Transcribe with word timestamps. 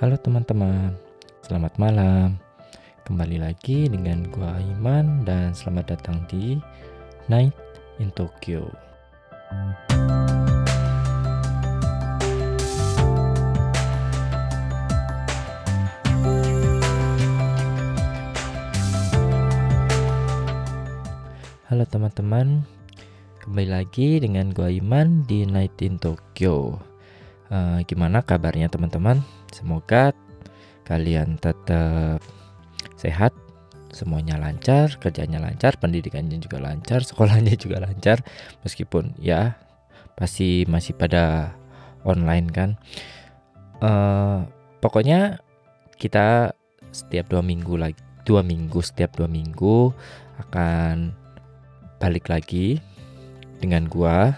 Halo 0.00 0.16
teman-teman, 0.16 0.96
selamat 1.44 1.76
malam. 1.76 2.40
Kembali 3.04 3.36
lagi 3.36 3.84
dengan 3.84 4.24
gua 4.32 4.56
Iman 4.56 5.28
dan 5.28 5.52
selamat 5.52 5.92
datang 5.92 6.24
di 6.24 6.56
Night 7.28 7.52
in 8.00 8.08
Tokyo. 8.16 8.64
Halo 21.68 21.84
teman-teman, 21.92 22.64
kembali 23.44 23.68
lagi 23.68 24.16
dengan 24.16 24.48
gua 24.56 24.72
Iman 24.72 25.28
di 25.28 25.44
Night 25.44 25.76
in 25.84 26.00
Tokyo. 26.00 26.80
Uh, 27.52 27.84
gimana 27.84 28.24
kabarnya 28.24 28.72
teman-teman? 28.72 29.39
Semoga 29.50 30.14
kalian 30.86 31.38
tetap 31.38 32.22
sehat, 32.98 33.34
semuanya 33.90 34.38
lancar, 34.38 34.98
kerjanya 34.98 35.38
lancar, 35.38 35.78
pendidikannya 35.78 36.38
juga 36.38 36.58
lancar, 36.62 37.02
sekolahnya 37.08 37.54
juga 37.54 37.82
lancar, 37.82 38.22
meskipun 38.66 39.14
ya 39.18 39.58
pasti 40.18 40.66
masih 40.66 40.98
pada 40.98 41.54
online 42.04 42.48
kan. 42.50 42.70
Uh, 43.80 44.44
pokoknya 44.84 45.40
kita 45.96 46.52
setiap 46.92 47.30
dua 47.30 47.40
minggu 47.40 47.78
lagi, 47.80 48.00
dua 48.28 48.44
minggu 48.44 48.82
setiap 48.84 49.16
dua 49.16 49.28
minggu 49.30 49.94
akan 50.48 51.16
balik 52.00 52.28
lagi 52.32 52.80
dengan 53.60 53.88
gua 53.88 54.32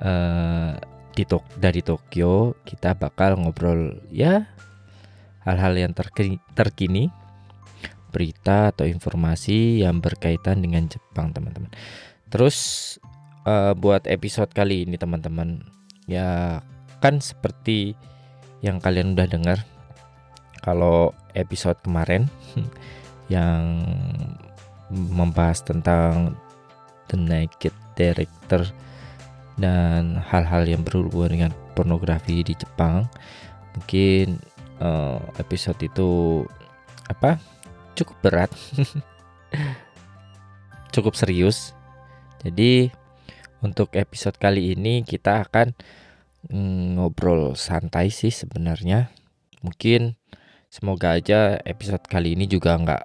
uh, 0.00 0.72
di 1.18 1.26
Tok 1.26 1.58
dari 1.58 1.82
Tokyo 1.82 2.54
kita 2.62 2.94
bakal 2.94 3.34
ngobrol 3.42 3.98
ya 4.14 4.46
hal-hal 5.42 5.74
yang 5.74 5.90
terkini, 5.90 6.38
terkini 6.54 7.10
berita 8.14 8.70
atau 8.70 8.86
informasi 8.86 9.82
yang 9.82 9.98
berkaitan 9.98 10.62
dengan 10.62 10.86
Jepang 10.86 11.34
teman-teman. 11.34 11.74
Terus 12.30 12.56
uh, 13.42 13.74
buat 13.74 14.06
episode 14.06 14.54
kali 14.54 14.86
ini 14.86 14.94
teman-teman 14.94 15.66
ya 16.06 16.62
kan 17.02 17.18
seperti 17.18 17.98
yang 18.62 18.78
kalian 18.78 19.18
udah 19.18 19.26
dengar 19.26 19.58
kalau 20.62 21.10
episode 21.34 21.82
kemarin 21.82 22.30
yang 23.34 23.82
membahas 24.94 25.66
tentang 25.66 26.38
The 27.10 27.18
Naked 27.18 27.74
Director 27.98 28.70
dan 29.58 30.22
hal-hal 30.22 30.64
yang 30.64 30.86
berhubungan 30.86 31.34
dengan 31.34 31.52
pornografi 31.74 32.46
di 32.46 32.54
Jepang. 32.54 33.10
Mungkin 33.74 34.38
uh, 34.78 35.18
episode 35.36 35.82
itu 35.82 36.42
apa? 37.10 37.42
Cukup 37.98 38.16
berat. 38.22 38.50
Cukup 40.94 41.18
serius. 41.18 41.74
Jadi 42.46 42.94
untuk 43.58 43.90
episode 43.98 44.38
kali 44.38 44.78
ini 44.78 45.02
kita 45.02 45.42
akan 45.50 45.74
mm, 46.46 46.96
ngobrol 46.96 47.58
santai 47.58 48.14
sih 48.14 48.30
sebenarnya. 48.30 49.10
Mungkin 49.66 50.14
semoga 50.70 51.18
aja 51.18 51.58
episode 51.66 52.06
kali 52.06 52.38
ini 52.38 52.46
juga 52.46 52.78
nggak 52.78 53.02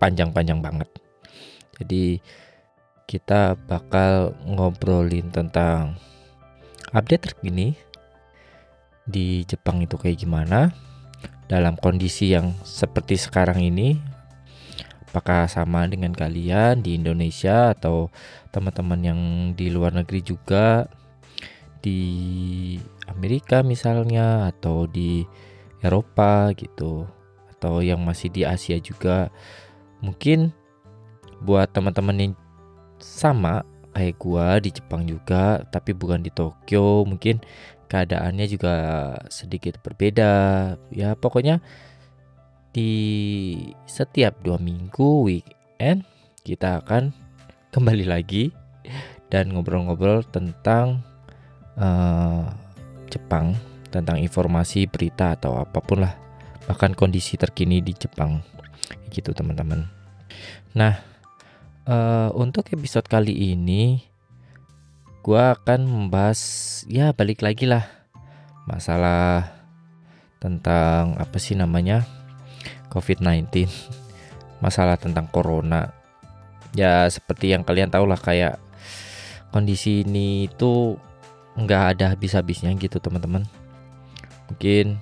panjang-panjang 0.00 0.64
banget. 0.64 0.88
Jadi 1.76 2.24
kita 3.06 3.58
bakal 3.68 4.36
ngobrolin 4.44 5.28
tentang 5.28 5.96
update 6.92 7.32
terkini 7.32 7.74
di 9.02 9.42
Jepang 9.48 9.82
itu 9.82 9.98
kayak 9.98 10.22
gimana 10.22 10.70
dalam 11.50 11.74
kondisi 11.76 12.32
yang 12.32 12.54
seperti 12.62 13.18
sekarang 13.18 13.60
ini 13.60 13.98
apakah 15.12 15.44
sama 15.44 15.84
dengan 15.84 16.16
kalian 16.16 16.80
di 16.80 16.96
Indonesia 16.96 17.76
atau 17.76 18.08
teman-teman 18.48 19.00
yang 19.04 19.20
di 19.52 19.68
luar 19.68 19.92
negeri 19.92 20.24
juga 20.24 20.88
di 21.82 22.00
Amerika 23.10 23.60
misalnya 23.60 24.48
atau 24.48 24.88
di 24.88 25.26
Eropa 25.82 26.54
gitu 26.54 27.04
atau 27.58 27.82
yang 27.82 28.00
masih 28.00 28.30
di 28.30 28.46
Asia 28.46 28.78
juga. 28.78 29.28
Mungkin 30.00 30.54
buat 31.42 31.70
teman-teman 31.74 32.16
yang 32.16 32.32
sama 33.02 33.66
kayak 33.92 34.16
gua 34.16 34.56
di 34.62 34.72
Jepang 34.72 35.04
juga 35.04 35.60
tapi 35.68 35.92
bukan 35.92 36.22
di 36.22 36.30
Tokyo. 36.32 37.04
Mungkin 37.04 37.42
keadaannya 37.90 38.46
juga 38.48 38.74
sedikit 39.28 39.76
berbeda. 39.82 40.32
Ya 40.94 41.12
pokoknya 41.12 41.60
di 42.72 42.92
setiap 43.84 44.40
dua 44.40 44.56
minggu 44.56 45.28
weekend 45.28 46.08
kita 46.40 46.80
akan 46.80 47.12
kembali 47.74 48.08
lagi 48.08 48.54
dan 49.28 49.52
ngobrol-ngobrol 49.52 50.24
tentang 50.28 51.04
uh, 51.76 52.48
Jepang 53.12 53.52
tentang 53.92 54.16
informasi 54.16 54.88
berita 54.88 55.36
atau 55.36 55.60
apa 55.60 55.84
pun 55.84 56.00
lah. 56.00 56.16
Bahkan 56.64 56.96
kondisi 56.96 57.36
terkini 57.36 57.84
di 57.84 57.92
Jepang. 57.92 58.40
Gitu 59.12 59.36
teman-teman. 59.36 59.84
Nah 60.72 61.11
uh, 61.86 62.30
untuk 62.34 62.70
episode 62.70 63.06
kali 63.06 63.54
ini 63.54 64.02
gue 65.22 65.38
akan 65.38 65.86
membahas 65.86 66.40
ya 66.90 67.14
balik 67.14 67.42
lagi 67.46 67.66
lah. 67.66 67.86
Masalah 68.66 69.50
tentang 70.42 71.18
apa 71.18 71.38
sih 71.38 71.54
namanya? 71.54 72.06
COVID-19 72.90 73.66
masalah 74.62 74.98
tentang 74.98 75.26
corona. 75.30 75.90
Ya 76.74 77.06
seperti 77.10 77.54
yang 77.54 77.66
kalian 77.66 77.90
tahu 77.90 78.06
lah 78.06 78.18
kayak 78.18 78.58
kondisi 79.54 80.06
ini 80.06 80.50
itu 80.50 80.96
nggak 81.58 81.98
ada 81.98 82.14
habis-habisnya 82.14 82.74
gitu 82.78 82.98
teman-teman. 82.98 83.46
Mungkin 84.50 84.98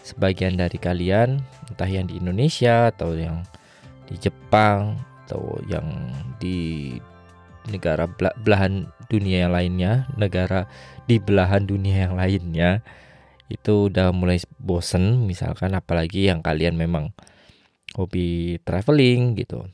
sebagian 0.00 0.56
dari 0.56 0.78
kalian 0.78 1.42
entah 1.68 1.90
yang 1.90 2.06
di 2.06 2.20
Indonesia 2.20 2.88
atau 2.94 3.12
yang 3.16 3.42
di 4.06 4.14
Jepang 4.16 4.96
atau 5.26 5.58
yang 5.66 5.84
di 6.38 6.94
negara 7.66 8.06
belahan 8.38 8.86
dunia 9.10 9.46
yang 9.46 9.52
lainnya, 9.52 10.06
negara 10.14 10.70
di 11.10 11.18
belahan 11.18 11.66
dunia 11.66 12.06
yang 12.06 12.14
lainnya 12.14 12.82
itu 13.46 13.90
udah 13.90 14.10
mulai 14.10 14.42
bosen 14.58 15.22
misalkan 15.22 15.74
apalagi 15.78 16.26
yang 16.26 16.42
kalian 16.42 16.74
memang 16.74 17.14
hobi 17.94 18.58
traveling 18.62 19.38
gitu. 19.38 19.66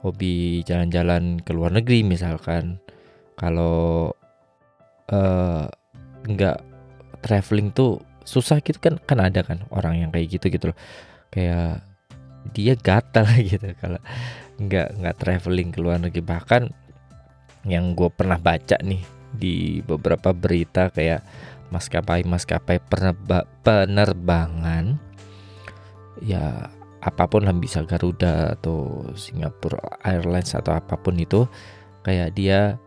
Hobi 0.00 0.60
jalan-jalan 0.64 1.40
ke 1.40 1.50
luar 1.56 1.72
negeri 1.72 2.04
misalkan. 2.04 2.80
Kalau 3.36 4.16
uh, 5.12 5.64
nggak 6.24 6.58
traveling 7.20 7.68
tuh 7.76 8.00
susah 8.24 8.64
gitu 8.64 8.80
kan 8.80 8.96
kan 9.04 9.20
ada 9.20 9.44
kan 9.44 9.60
orang 9.68 10.00
yang 10.00 10.10
kayak 10.12 10.40
gitu 10.40 10.48
gitu 10.48 10.72
loh. 10.72 10.78
Kayak 11.28 11.84
dia 12.56 12.78
gatal 12.78 13.26
gitu 13.50 13.76
kalau 13.76 14.00
nggak 14.56 14.88
nggak 15.00 15.16
traveling 15.20 15.70
ke 15.72 15.78
luar 15.80 15.98
negeri. 16.00 16.22
Bahkan 16.24 16.62
yang 17.66 17.98
gue 17.98 18.10
pernah 18.14 18.38
baca 18.38 18.78
nih 18.80 19.02
di 19.34 19.82
beberapa 19.82 20.30
berita 20.32 20.88
kayak 20.94 21.20
maskapai 21.68 22.22
maskapai 22.22 22.78
penerbangan 23.66 25.02
ya 26.22 26.70
apa 27.02 27.24
pun 27.30 27.44
lah 27.46 27.54
bisa 27.54 27.82
Garuda 27.86 28.56
atau 28.58 29.06
Singapore 29.14 29.78
Airlines 30.02 30.54
atau 30.54 30.74
apa 30.74 30.98
pun 30.98 31.14
itu 31.18 31.46
kayak 32.02 32.34
dia 32.34 32.78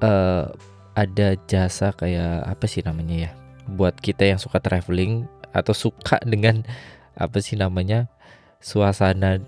uh, 0.00 0.48
ada 0.96 1.36
jasa 1.48 1.92
kayak 1.96 2.44
apa 2.44 2.64
sih 2.68 2.84
namanya 2.84 3.28
ya 3.28 3.30
buat 3.68 3.96
kita 3.96 4.28
yang 4.28 4.40
suka 4.40 4.60
traveling 4.60 5.24
atau 5.54 5.72
suka 5.72 6.20
dengan 6.26 6.66
apa 7.14 7.38
sih 7.38 7.54
namanya 7.54 8.10
suasana 8.58 9.40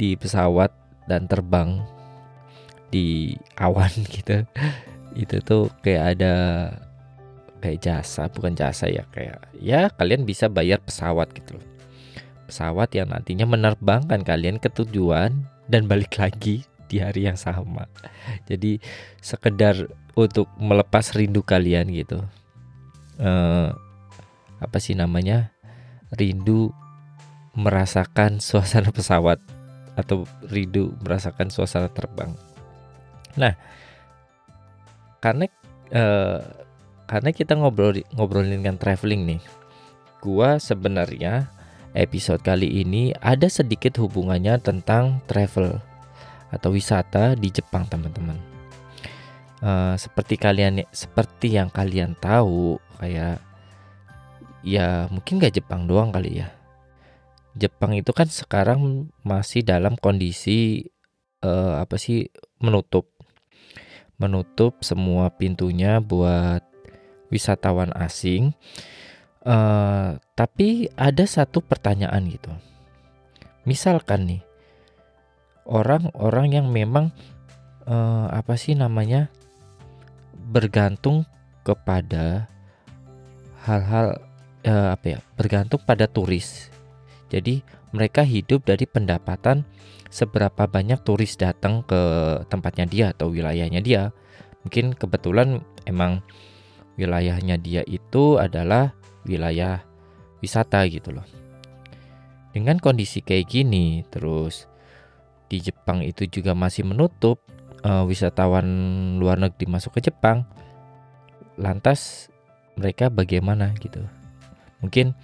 di 0.00 0.16
pesawat 0.16 0.72
dan 1.04 1.28
terbang 1.28 1.84
di 2.88 3.36
awan 3.60 3.92
gitu. 4.16 4.48
Itu 5.12 5.36
tuh 5.44 5.68
kayak 5.84 6.16
ada 6.16 6.34
kayak 7.60 7.84
jasa 7.84 8.24
bukan 8.32 8.56
jasa 8.56 8.88
ya 8.88 9.04
kayak 9.12 9.36
ya 9.60 9.92
kalian 9.92 10.24
bisa 10.24 10.48
bayar 10.48 10.80
pesawat 10.80 11.28
gitu 11.36 11.60
loh. 11.60 11.66
Pesawat 12.48 12.96
yang 12.96 13.12
nantinya 13.12 13.44
menerbangkan 13.44 14.24
kalian 14.24 14.56
ke 14.56 14.72
tujuan 14.72 15.44
dan 15.68 15.84
balik 15.84 16.16
lagi 16.16 16.64
di 16.90 16.98
hari 16.98 17.28
yang 17.28 17.38
sama. 17.38 17.86
Jadi 18.50 18.80
sekedar 19.22 19.86
untuk 20.18 20.50
melepas 20.58 21.14
rindu 21.14 21.44
kalian 21.46 21.86
gitu. 21.94 22.24
Uh, 23.20 23.70
apa 24.58 24.82
sih 24.82 24.98
namanya? 24.98 25.54
Rindu 26.10 26.74
merasakan 27.54 28.40
suasana 28.42 28.90
pesawat 28.90 29.59
atau 30.00 30.24
rindu 30.48 30.96
merasakan 31.04 31.52
suasana 31.52 31.92
terbang. 31.92 32.32
Nah, 33.36 33.54
karena 35.20 35.46
uh, 35.94 36.40
karena 37.06 37.30
kita 37.30 37.54
ngobrol 37.58 38.00
ngobrolin 38.14 38.62
dengan 38.62 38.80
traveling 38.80 39.36
nih, 39.36 39.40
gua 40.24 40.56
sebenarnya 40.58 41.52
episode 41.94 42.42
kali 42.42 42.82
ini 42.82 43.14
ada 43.18 43.50
sedikit 43.50 43.98
hubungannya 43.98 44.58
tentang 44.62 45.20
travel 45.26 45.78
atau 46.50 46.70
wisata 46.74 47.38
di 47.38 47.50
Jepang 47.50 47.86
teman-teman. 47.86 48.38
Uh, 49.60 49.92
seperti 50.00 50.40
kalian 50.40 50.88
seperti 50.88 51.60
yang 51.60 51.68
kalian 51.68 52.16
tahu 52.16 52.80
kayak 52.96 53.44
ya 54.64 55.04
mungkin 55.12 55.36
gak 55.36 55.56
Jepang 55.56 55.84
doang 55.84 56.12
kali 56.12 56.40
ya. 56.40 56.48
Jepang 57.58 57.98
itu 57.98 58.14
kan 58.14 58.30
sekarang 58.30 59.10
masih 59.26 59.66
dalam 59.66 59.98
kondisi 59.98 60.86
uh, 61.42 61.82
apa 61.82 61.98
sih 61.98 62.30
menutup 62.62 63.10
menutup 64.20 64.84
semua 64.84 65.32
pintunya 65.32 65.98
buat 65.98 66.62
wisatawan 67.32 67.90
asing. 67.96 68.52
Uh, 69.40 70.20
tapi 70.36 70.92
ada 71.00 71.24
satu 71.24 71.64
pertanyaan 71.64 72.28
gitu. 72.28 72.52
Misalkan 73.64 74.28
nih 74.28 74.42
orang-orang 75.64 76.60
yang 76.60 76.66
memang 76.68 77.08
uh, 77.88 78.28
apa 78.28 78.60
sih 78.60 78.76
namanya 78.76 79.32
bergantung 80.52 81.24
kepada 81.64 82.50
hal-hal 83.64 84.20
uh, 84.68 84.88
apa 84.92 85.16
ya 85.16 85.18
bergantung 85.40 85.80
pada 85.80 86.04
turis. 86.04 86.68
Jadi 87.30 87.62
mereka 87.94 88.26
hidup 88.26 88.66
dari 88.66 88.84
pendapatan 88.90 89.62
seberapa 90.10 90.66
banyak 90.66 91.00
turis 91.06 91.38
datang 91.38 91.86
ke 91.86 92.00
tempatnya 92.50 92.86
dia 92.90 93.06
atau 93.14 93.30
wilayahnya 93.30 93.80
dia. 93.80 94.10
Mungkin 94.66 94.98
kebetulan 94.98 95.62
emang 95.86 96.20
wilayahnya 96.98 97.56
dia 97.56 97.86
itu 97.86 98.36
adalah 98.36 98.92
wilayah 99.24 99.80
wisata 100.42 100.84
gitu 100.90 101.14
loh. 101.14 101.24
Dengan 102.50 102.82
kondisi 102.82 103.22
kayak 103.22 103.46
gini, 103.46 104.02
terus 104.10 104.66
di 105.46 105.62
Jepang 105.62 106.02
itu 106.02 106.26
juga 106.26 106.50
masih 106.52 106.82
menutup 106.82 107.38
uh, 107.86 108.02
wisatawan 108.02 108.66
luar 109.22 109.38
negeri 109.38 109.70
masuk 109.70 109.96
ke 109.96 110.10
Jepang. 110.10 110.42
Lantas 111.54 112.26
mereka 112.74 113.06
bagaimana 113.06 113.70
gitu? 113.78 114.02
Mungkin 114.82 115.14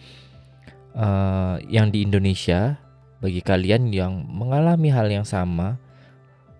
uh, 0.96 1.60
yang 1.69 1.93
di 1.93 2.02
Indonesia 2.02 2.81
bagi 3.20 3.40
kalian 3.40 3.93
yang 3.93 4.25
mengalami 4.28 4.93
hal 4.93 5.08
yang 5.08 5.25
sama 5.25 5.81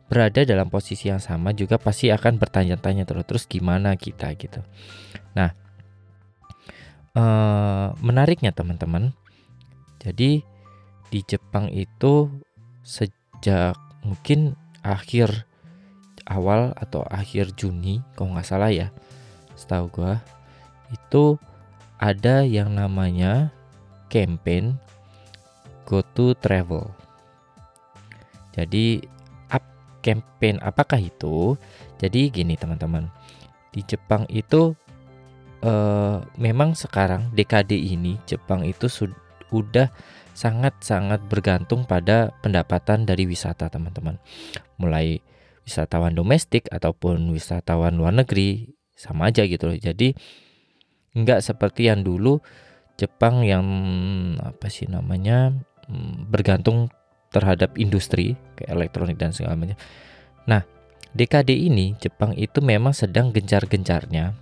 berada 0.07 0.47
dalam 0.47 0.71
posisi 0.71 1.11
yang 1.11 1.19
sama 1.19 1.51
juga 1.51 1.83
pasti 1.83 2.15
akan 2.15 2.39
bertanya-tanya 2.39 3.03
terus 3.03 3.27
terus 3.27 3.45
gimana 3.51 3.99
kita 3.99 4.31
gitu. 4.39 4.63
Nah, 5.35 5.51
uh, 7.19 7.91
menariknya 7.99 8.55
teman-teman, 8.55 9.11
jadi 9.99 10.47
di 11.11 11.21
Jepang 11.27 11.75
itu 11.75 12.31
sejak 12.87 13.75
mungkin 14.07 14.55
akhir 14.87 15.45
awal 16.31 16.71
atau 16.79 17.03
akhir 17.11 17.59
Juni 17.59 17.99
kalau 18.15 18.39
nggak 18.39 18.47
salah 18.47 18.71
ya, 18.71 18.95
setahu 19.59 19.91
gua 19.91 20.23
itu 20.95 21.35
ada 21.99 22.47
yang 22.47 22.79
namanya 22.79 23.51
campaign 24.09 24.77
Go 25.87 26.03
to 26.15 26.35
Travel. 26.43 26.91
Jadi 28.57 29.05
campaign 30.07 30.63
apakah 30.63 31.03
itu? 31.03 31.59
Jadi 31.99 32.31
gini 32.31 32.55
teman-teman, 32.55 33.11
di 33.75 33.83
Jepang 33.83 34.23
itu 34.31 34.73
uh, 35.67 36.23
memang 36.39 36.79
sekarang 36.79 37.35
dekade 37.35 37.75
ini 37.75 38.15
Jepang 38.23 38.63
itu 38.63 38.87
sudah 38.87 39.91
sangat-sangat 40.37 41.27
bergantung 41.27 41.83
pada 41.89 42.31
pendapatan 42.39 43.03
dari 43.03 43.27
wisata 43.27 43.67
teman-teman. 43.67 44.23
Mulai 44.79 45.19
wisatawan 45.67 46.15
domestik 46.15 46.71
ataupun 46.71 47.35
wisatawan 47.35 47.99
luar 47.99 48.15
negeri 48.15 48.71
sama 48.95 49.35
aja 49.35 49.43
gitu 49.43 49.75
loh. 49.75 49.79
Jadi 49.81 50.15
nggak 51.17 51.41
seperti 51.43 51.89
yang 51.91 52.07
dulu 52.07 52.39
Jepang 52.97 53.45
yang 53.45 53.65
apa 54.41 54.73
sih 54.73 54.89
namanya 54.89 55.53
hmm, 55.89 56.33
bergantung 56.33 56.89
terhadap 57.29 57.77
industri 57.77 58.41
kayak 58.57 58.73
elektronik 58.73 59.21
dan 59.21 59.37
segala 59.37 59.57
macam. 59.61 59.77
Nah, 60.49 60.65
dekade 61.13 61.53
ini 61.53 61.93
Jepang 62.01 62.33
itu 62.37 62.65
memang 62.65 62.97
sedang 62.97 63.29
gencar-gencarnya 63.33 64.33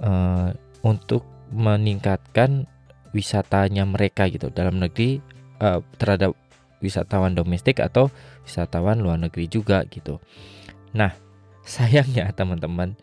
uh, 0.00 0.48
untuk 0.80 1.28
meningkatkan 1.52 2.64
wisatanya 3.12 3.84
mereka 3.84 4.28
gitu 4.32 4.48
dalam 4.48 4.80
negeri 4.80 5.20
uh, 5.60 5.80
terhadap 6.00 6.32
wisatawan 6.80 7.32
domestik 7.32 7.80
atau 7.80 8.12
wisatawan 8.44 9.00
luar 9.00 9.16
negeri 9.20 9.48
juga 9.48 9.84
gitu. 9.88 10.20
Nah, 10.96 11.12
sayangnya 11.66 12.32
teman-teman 12.32 12.96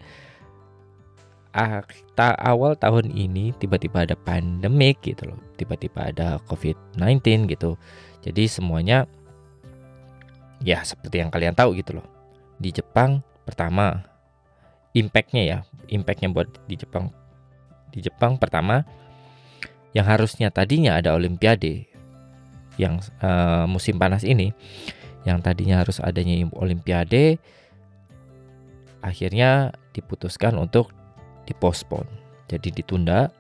awal 2.18 2.74
tahun 2.74 3.14
ini 3.14 3.54
tiba-tiba 3.62 4.10
ada 4.10 4.18
pandemik 4.18 5.06
gitu 5.06 5.30
loh. 5.30 5.40
Tiba-tiba 5.56 6.10
ada 6.10 6.42
covid-19 6.50 7.46
gitu. 7.54 7.78
Jadi 8.26 8.44
semuanya 8.50 9.06
ya 10.66 10.82
seperti 10.82 11.22
yang 11.22 11.30
kalian 11.30 11.54
tahu 11.54 11.78
gitu 11.78 12.02
loh. 12.02 12.08
Di 12.58 12.74
Jepang 12.74 13.22
pertama 13.46 14.02
impactnya 14.98 15.44
ya 15.46 15.58
impactnya 15.90 16.34
buat 16.34 16.50
di 16.66 16.76
Jepang. 16.76 17.14
Di 17.94 18.02
Jepang 18.02 18.42
pertama 18.42 18.82
yang 19.94 20.10
harusnya 20.10 20.50
tadinya 20.50 20.98
ada 20.98 21.14
Olimpiade 21.14 21.86
yang 22.82 22.98
uh, 23.22 23.70
musim 23.70 24.02
panas 24.02 24.26
ini 24.26 24.50
yang 25.24 25.40
tadinya 25.46 25.86
harus 25.86 26.02
adanya 26.02 26.50
Olimpiade 26.58 27.38
akhirnya 29.06 29.76
diputuskan 29.94 30.58
untuk 30.58 30.90
dipospon. 31.48 32.06
Jadi 32.48 32.70
ditunda 32.72 33.32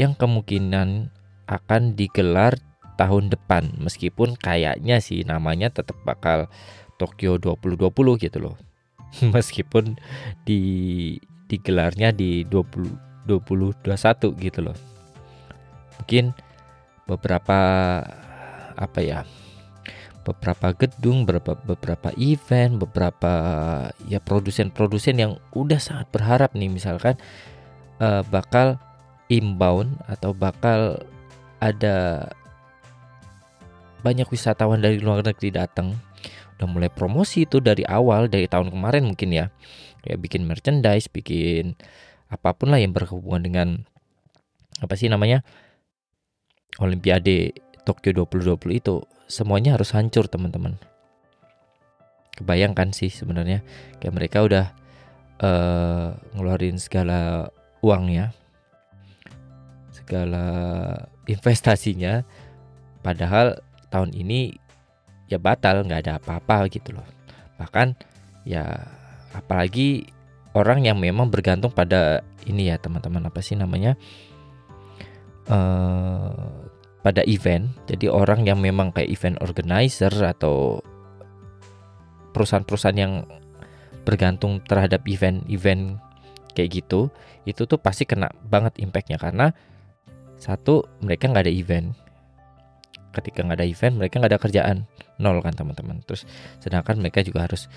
yang 0.00 0.18
kemungkinan 0.18 1.10
akan 1.46 1.94
digelar 1.94 2.58
tahun 2.94 3.30
depan 3.30 3.74
meskipun 3.82 4.38
kayaknya 4.38 5.02
sih 5.02 5.26
namanya 5.26 5.70
tetap 5.70 5.98
bakal 6.06 6.46
Tokyo 6.98 7.38
2020 7.42 8.22
gitu 8.22 8.38
loh. 8.38 8.56
meskipun 9.34 9.98
di 10.42 10.60
digelarnya 11.46 12.10
di 12.10 12.42
20 12.46 13.28
2021 13.28 14.44
gitu 14.44 14.60
loh. 14.60 14.76
Mungkin 16.00 16.36
beberapa 17.08 17.58
apa 18.74 19.00
ya? 19.00 19.24
Beberapa 20.24 20.72
gedung, 20.72 21.28
beberapa 21.28 21.54
beberapa 21.54 22.08
event, 22.16 22.80
beberapa 22.80 23.32
ya 24.08 24.18
produsen-produsen 24.24 25.20
yang 25.20 25.32
udah 25.52 25.76
sangat 25.76 26.08
berharap 26.10 26.56
nih 26.56 26.72
misalkan 26.72 27.20
uh, 28.00 28.24
bakal 28.32 28.80
inbound 29.28 30.00
atau 30.08 30.32
bakal 30.32 31.04
ada 31.60 32.28
banyak 34.00 34.28
wisatawan 34.28 34.80
dari 34.80 35.00
luar 35.00 35.24
negeri 35.24 35.52
datang. 35.52 35.96
Udah 36.56 36.68
mulai 36.68 36.88
promosi 36.92 37.44
itu 37.44 37.60
dari 37.60 37.84
awal 37.84 38.32
dari 38.32 38.48
tahun 38.48 38.72
kemarin 38.72 39.04
mungkin 39.04 39.30
ya. 39.32 39.46
Kayak 40.04 40.20
bikin 40.20 40.42
merchandise 40.44 41.08
bikin 41.08 41.76
apa 42.28 42.56
pun 42.56 42.72
lah 42.72 42.80
yang 42.80 42.96
berhubungan 42.96 43.42
dengan 43.44 43.68
apa 44.80 44.96
sih 44.98 45.08
namanya 45.08 45.44
Olimpiade 46.82 47.54
Tokyo 47.86 48.26
2020 48.26 48.80
itu 48.80 49.04
semuanya 49.26 49.76
harus 49.76 49.92
hancur 49.92 50.28
teman-teman. 50.28 50.76
Kebayangkan 52.34 52.90
sih 52.90 53.10
sebenarnya 53.10 53.62
kayak 54.02 54.14
mereka 54.14 54.42
udah 54.42 54.66
uh, 55.38 56.18
ngeluarin 56.34 56.76
segala 56.82 57.50
uangnya 57.84 58.34
segala 59.94 60.44
investasinya 61.30 62.26
padahal 63.06 63.62
tahun 63.88 64.12
ini 64.12 64.58
ya 65.30 65.38
batal 65.38 65.86
nggak 65.86 66.00
ada 66.04 66.12
apa-apa 66.18 66.66
gitu 66.68 66.96
loh. 66.98 67.06
Bahkan 67.56 67.94
ya 68.44 68.66
apalagi 69.32 70.10
orang 70.54 70.86
yang 70.86 70.98
memang 70.98 71.30
bergantung 71.30 71.70
pada 71.70 72.22
ini 72.44 72.68
ya 72.70 72.76
teman-teman 72.78 73.26
apa 73.26 73.40
sih 73.40 73.56
namanya 73.56 73.96
uh, 75.48 76.73
pada 77.04 77.20
event. 77.28 77.68
Jadi 77.84 78.08
orang 78.08 78.48
yang 78.48 78.64
memang 78.64 78.88
kayak 78.96 79.12
event 79.12 79.36
organizer 79.44 80.10
atau 80.24 80.80
perusahaan-perusahaan 82.32 82.96
yang 82.96 83.28
bergantung 84.08 84.64
terhadap 84.64 85.04
event-event 85.04 86.00
kayak 86.56 86.80
gitu, 86.80 87.12
itu 87.44 87.68
tuh 87.68 87.76
pasti 87.76 88.08
kena 88.08 88.32
banget 88.48 88.80
impactnya 88.80 89.20
karena 89.20 89.52
satu 90.40 90.88
mereka 91.04 91.28
nggak 91.28 91.44
ada 91.44 91.52
event. 91.52 91.92
Ketika 93.14 93.46
nggak 93.46 93.62
ada 93.62 93.68
event, 93.68 93.94
mereka 94.00 94.18
nggak 94.18 94.32
ada 94.34 94.40
kerjaan, 94.42 94.76
nol 95.20 95.38
kan 95.44 95.54
teman-teman. 95.54 96.02
Terus 96.08 96.26
sedangkan 96.58 96.98
mereka 96.98 97.22
juga 97.22 97.46
harus 97.46 97.70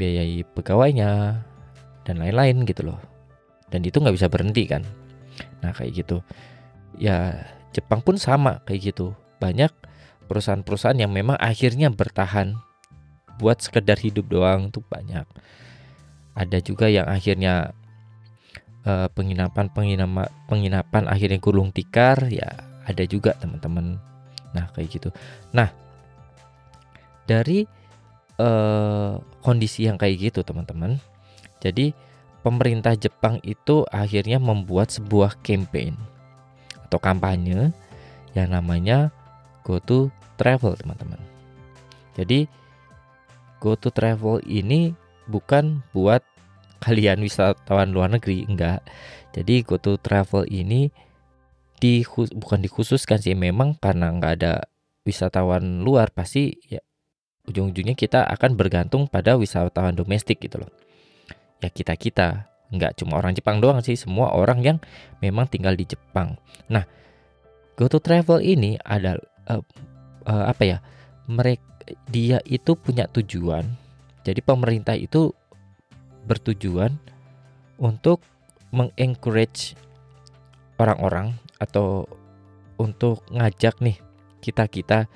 biayai 0.00 0.42
pegawainya 0.56 1.44
dan 2.02 2.16
lain-lain 2.18 2.66
gitu 2.66 2.88
loh. 2.88 2.98
Dan 3.70 3.84
itu 3.84 4.00
nggak 4.00 4.16
bisa 4.16 4.26
berhenti 4.32 4.64
kan. 4.64 4.82
Nah 5.60 5.70
kayak 5.76 5.92
gitu. 5.92 6.24
ya 7.00 7.32
Jepang 7.72 8.04
pun 8.04 8.20
sama 8.20 8.60
kayak 8.68 8.92
gitu. 8.92 9.16
Banyak 9.40 9.72
perusahaan-perusahaan 10.28 10.96
yang 10.96 11.12
memang 11.12 11.36
akhirnya 11.40 11.88
bertahan 11.92 12.56
buat 13.40 13.58
sekedar 13.60 13.98
hidup 13.98 14.28
doang 14.28 14.68
tuh 14.68 14.84
banyak. 14.86 15.24
Ada 16.32 16.64
juga 16.64 16.88
yang 16.88 17.08
akhirnya 17.08 17.76
uh, 18.86 19.08
penginapan 19.12 19.68
penginapan 19.72 20.28
penginapan 20.48 21.04
akhirnya 21.08 21.38
gulung 21.42 21.72
tikar 21.74 22.28
ya 22.28 22.48
ada 22.86 23.04
juga 23.08 23.36
teman-teman. 23.40 23.98
Nah 24.52 24.68
kayak 24.76 24.88
gitu. 24.92 25.08
Nah 25.52 25.72
dari 27.24 27.64
uh, 28.38 29.16
kondisi 29.40 29.88
yang 29.88 29.96
kayak 29.96 30.32
gitu 30.32 30.40
teman-teman. 30.44 31.00
Jadi 31.62 31.94
pemerintah 32.42 32.98
Jepang 32.98 33.38
itu 33.46 33.86
akhirnya 33.88 34.42
membuat 34.42 34.90
sebuah 34.90 35.38
campaign 35.46 36.11
atau 36.92 37.00
kampanye 37.00 37.72
yang 38.36 38.52
namanya 38.52 39.08
Go 39.64 39.80
to 39.80 40.12
Travel, 40.36 40.76
teman-teman. 40.76 41.16
Jadi 42.12 42.44
Go 43.56 43.80
to 43.80 43.88
Travel 43.88 44.44
ini 44.44 44.92
bukan 45.24 45.80
buat 45.96 46.20
kalian 46.84 47.24
wisatawan 47.24 47.96
luar 47.96 48.12
negeri, 48.12 48.44
enggak. 48.44 48.84
Jadi 49.32 49.64
Go 49.64 49.80
to 49.80 49.96
Travel 49.96 50.44
ini 50.52 50.92
di 51.80 52.04
bukan 52.12 52.60
dikhususkan 52.60 53.16
sih 53.16 53.32
memang 53.32 53.80
karena 53.80 54.12
enggak 54.12 54.32
ada 54.36 54.54
wisatawan 55.08 55.80
luar 55.80 56.12
pasti 56.12 56.52
ya 56.68 56.84
ujung-ujungnya 57.48 57.96
kita 57.96 58.22
akan 58.28 58.54
bergantung 58.54 59.08
pada 59.08 59.40
wisatawan 59.40 59.96
domestik 59.96 60.44
gitu 60.44 60.60
loh. 60.60 60.70
Ya 61.64 61.72
kita-kita 61.72 62.51
nggak 62.72 63.04
cuma 63.04 63.20
orang 63.20 63.36
Jepang 63.36 63.60
doang 63.60 63.84
sih, 63.84 63.94
semua 63.94 64.32
orang 64.32 64.64
yang 64.64 64.78
memang 65.20 65.46
tinggal 65.46 65.76
di 65.76 65.84
Jepang. 65.84 66.40
Nah, 66.72 66.88
Go 67.76 67.88
to 67.88 68.00
Travel 68.00 68.40
ini 68.40 68.80
ada 68.80 69.16
uh, 69.48 69.62
uh, 70.24 70.44
apa 70.48 70.62
ya? 70.64 70.78
Mereka 71.28 71.72
dia 72.08 72.38
itu 72.46 72.78
punya 72.78 73.10
tujuan. 73.10 73.66
Jadi 74.22 74.40
pemerintah 74.40 74.94
itu 74.94 75.34
bertujuan 76.24 76.94
untuk 77.82 78.22
mengencourage 78.70 79.74
orang-orang 80.78 81.34
atau 81.58 82.06
untuk 82.78 83.26
ngajak 83.30 83.78
nih 83.82 83.98
kita-kita 84.42 85.10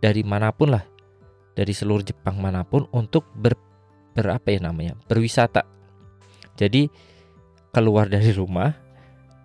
dari 0.00 0.22
mana 0.22 0.52
pun 0.52 0.76
lah 0.76 0.84
dari 1.56 1.72
seluruh 1.72 2.04
Jepang 2.04 2.36
mana 2.36 2.62
pun 2.62 2.84
untuk 2.92 3.24
ber, 3.32 3.56
ber 4.12 4.36
apa 4.36 4.52
ya 4.52 4.60
namanya 4.60 4.96
berwisata 5.08 5.64
jadi 6.56 6.88
keluar 7.70 8.08
dari 8.08 8.32
rumah 8.32 8.72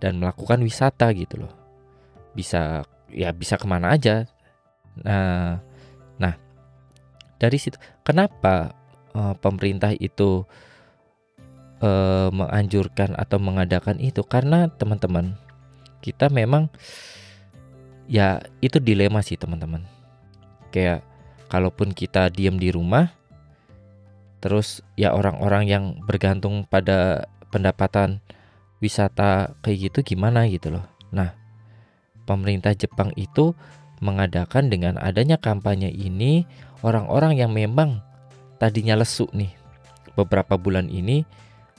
dan 0.00 0.18
melakukan 0.18 0.64
wisata 0.64 1.12
gitu 1.12 1.44
loh. 1.44 1.52
Bisa 2.32 2.82
ya 3.12 3.30
bisa 3.30 3.60
ke 3.60 3.68
mana 3.68 3.92
aja. 3.94 4.24
Nah, 5.04 5.60
nah 6.16 6.34
dari 7.36 7.60
situ 7.60 7.76
kenapa 8.02 8.72
uh, 9.12 9.36
pemerintah 9.36 9.92
itu 9.94 10.48
uh, 11.84 12.28
menganjurkan 12.32 13.14
atau 13.14 13.38
mengadakan 13.38 14.00
itu? 14.00 14.24
Karena 14.24 14.66
teman-teman 14.72 15.36
kita 16.02 16.32
memang 16.32 16.72
ya 18.10 18.42
itu 18.64 18.80
dilema 18.80 19.20
sih 19.20 19.36
teman-teman. 19.38 19.84
Kayak 20.72 21.04
kalaupun 21.52 21.92
kita 21.92 22.32
diam 22.32 22.56
di 22.56 22.72
rumah 22.72 23.12
terus 24.42 24.82
ya 24.98 25.14
orang-orang 25.14 25.64
yang 25.70 25.84
bergantung 26.02 26.66
pada 26.66 27.30
pendapatan 27.54 28.18
wisata 28.82 29.54
kayak 29.62 29.94
gitu 29.94 30.14
gimana 30.14 30.50
gitu 30.50 30.74
loh. 30.74 30.84
Nah, 31.14 31.30
pemerintah 32.26 32.74
Jepang 32.74 33.14
itu 33.14 33.54
mengadakan 34.02 34.66
dengan 34.66 34.98
adanya 34.98 35.38
kampanye 35.38 35.94
ini 35.94 36.42
orang-orang 36.82 37.38
yang 37.38 37.54
memang 37.54 38.02
tadinya 38.58 38.98
lesu 38.98 39.30
nih 39.30 39.54
beberapa 40.18 40.58
bulan 40.58 40.90
ini 40.90 41.22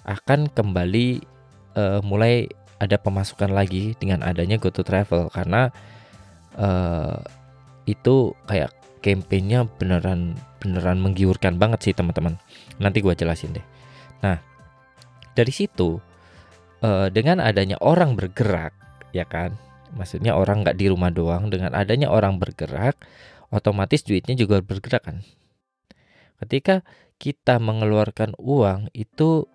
akan 0.08 0.48
kembali 0.48 1.20
uh, 1.75 2.00
mulai 2.00 2.48
ada 2.79 2.96
pemasukan 2.96 3.51
lagi 3.51 3.96
dengan 4.00 4.24
adanya 4.24 4.55
GoTo 4.55 4.88
Travel 4.88 5.27
karena 5.32 5.72
uh, 6.55 7.20
itu 7.84 8.32
kayak 8.48 8.72
kampanyenya 9.04 9.68
beneran 9.68 10.40
beneran 10.64 11.04
menggiurkan 11.04 11.60
banget 11.60 11.92
sih 11.92 11.94
teman-teman. 11.94 12.40
Nanti 12.80 13.04
gue 13.04 13.12
jelasin 13.12 13.52
deh. 13.52 13.66
Nah 14.24 14.40
dari 15.36 15.52
situ 15.52 16.00
uh, 16.80 17.08
dengan 17.12 17.44
adanya 17.44 17.76
orang 17.84 18.16
bergerak 18.16 18.72
ya 19.12 19.28
kan, 19.28 19.54
maksudnya 19.94 20.34
orang 20.34 20.64
nggak 20.64 20.80
di 20.80 20.88
rumah 20.88 21.12
doang. 21.12 21.52
Dengan 21.52 21.76
adanya 21.76 22.08
orang 22.08 22.40
bergerak, 22.40 22.96
otomatis 23.52 24.08
duitnya 24.08 24.40
juga 24.40 24.64
bergerak 24.64 25.04
kan. 25.04 25.18
Ketika 26.40 26.82
kita 27.20 27.60
mengeluarkan 27.60 28.36
uang 28.40 28.92
itu 28.96 29.48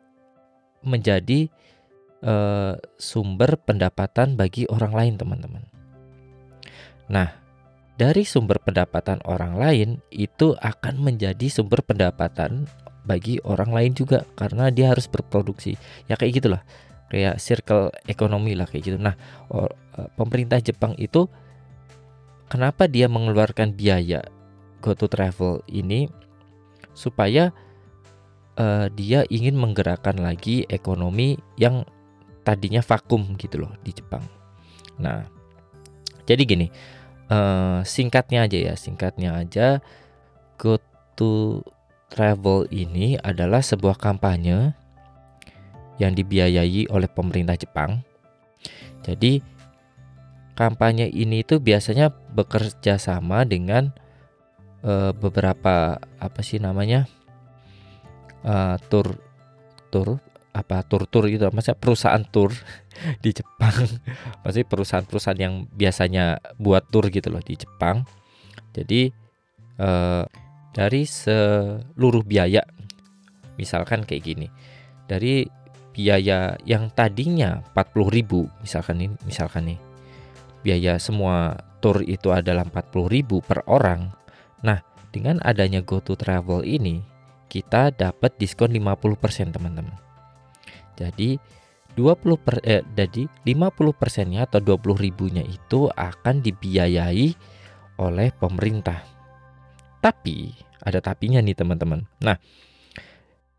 menjadi 0.84 1.50
uh, 2.22 2.78
sumber 2.96 3.58
pendapatan 3.58 4.38
bagi 4.38 4.64
orang 4.70 4.92
lain 4.94 5.14
teman-teman. 5.18 5.64
Nah 7.10 7.47
dari 7.98 8.22
sumber 8.22 8.62
pendapatan 8.62 9.18
orang 9.26 9.58
lain 9.58 9.88
itu 10.14 10.54
akan 10.54 11.02
menjadi 11.02 11.50
sumber 11.50 11.82
pendapatan 11.82 12.70
bagi 13.02 13.42
orang 13.42 13.74
lain 13.74 13.92
juga 13.98 14.22
karena 14.38 14.70
dia 14.70 14.94
harus 14.94 15.10
berproduksi. 15.10 15.74
Ya 16.06 16.14
kayak 16.14 16.38
gitulah. 16.38 16.62
Kayak 17.10 17.42
circle 17.42 17.90
ekonomi 18.06 18.54
lah 18.54 18.70
kayak 18.70 18.84
gitu. 18.86 18.98
Nah 19.02 19.18
e, 19.50 19.66
pemerintah 20.14 20.62
Jepang 20.62 20.94
itu 20.94 21.26
kenapa 22.46 22.86
dia 22.86 23.10
mengeluarkan 23.10 23.74
biaya 23.74 24.22
go 24.78 24.94
to 24.94 25.10
travel 25.10 25.66
ini? 25.66 26.06
Supaya 26.94 27.54
uh, 28.58 28.90
dia 28.90 29.22
ingin 29.30 29.54
menggerakkan 29.54 30.18
lagi 30.18 30.66
ekonomi 30.66 31.38
yang 31.54 31.86
tadinya 32.42 32.82
vakum 32.82 33.38
gitu 33.38 33.62
loh 33.62 33.70
di 33.86 33.94
Jepang. 33.94 34.26
Nah 34.98 35.22
jadi 36.26 36.42
gini 36.42 36.66
uh, 37.28 37.80
singkatnya 37.84 38.44
aja 38.44 38.58
ya, 38.72 38.74
singkatnya 38.74 39.38
aja 39.38 39.80
Go 40.58 40.76
to 41.14 41.62
Travel 42.08 42.66
ini 42.72 43.20
adalah 43.20 43.60
sebuah 43.60 44.00
kampanye 44.00 44.72
yang 46.00 46.16
dibiayai 46.16 46.88
oleh 46.88 47.10
pemerintah 47.10 47.58
Jepang. 47.58 48.00
Jadi 49.04 49.44
kampanye 50.58 51.06
ini 51.12 51.46
itu 51.46 51.62
biasanya 51.62 52.10
bekerja 52.10 52.98
sama 52.98 53.46
dengan 53.46 53.94
uh, 54.82 55.14
beberapa 55.14 56.00
apa 56.18 56.40
sih 56.42 56.58
namanya 56.58 57.06
uh, 58.42 58.74
tour 58.90 59.14
tour 59.94 60.18
apa 60.58 60.82
tur-tur 60.82 61.30
gitu. 61.30 61.46
Maksudnya 61.54 61.78
perusahaan 61.78 62.24
tur 62.26 62.50
di 63.24 63.30
Jepang. 63.30 63.86
Masih 64.42 64.66
perusahaan-perusahaan 64.66 65.38
yang 65.38 65.54
biasanya 65.70 66.42
buat 66.58 66.90
tur 66.90 67.06
gitu 67.14 67.30
loh 67.30 67.42
di 67.42 67.54
Jepang. 67.54 68.02
Jadi 68.74 69.14
eh, 69.78 70.24
dari 70.74 71.02
seluruh 71.06 72.26
biaya 72.26 72.66
misalkan 73.54 74.02
kayak 74.02 74.22
gini. 74.26 74.48
Dari 75.06 75.46
biaya 75.94 76.54
yang 76.62 76.94
tadinya 76.94 77.62
40.000 77.74 78.62
misalkan 78.62 78.96
nih 78.98 79.10
misalkan 79.22 79.62
nih. 79.74 79.80
Biaya 80.58 80.98
semua 80.98 81.54
tur 81.78 82.02
itu 82.02 82.34
adalah 82.34 82.66
40.000 82.66 83.46
per 83.46 83.62
orang. 83.70 84.10
Nah 84.66 84.82
dengan 85.14 85.38
adanya 85.46 85.80
GoTo 85.80 86.18
Travel 86.18 86.66
ini 86.66 87.00
kita 87.48 87.94
dapat 87.94 88.36
diskon 88.36 88.76
50% 88.76 89.56
teman-teman 89.56 90.07
jadi 90.98 91.38
20 91.94 92.38
per, 92.38 92.62
eh, 92.62 92.82
jadi 92.94 93.26
50 93.46 93.94
persennya 93.94 94.46
atau 94.46 94.62
20 94.62 94.98
ribunya 94.98 95.42
itu 95.42 95.90
akan 95.90 96.42
dibiayai 96.42 97.34
oleh 97.98 98.28
pemerintah. 98.38 99.02
Tapi 99.98 100.54
ada 100.78 101.02
tapinya 101.02 101.42
nih 101.42 101.58
teman-teman. 101.58 102.06
Nah 102.22 102.38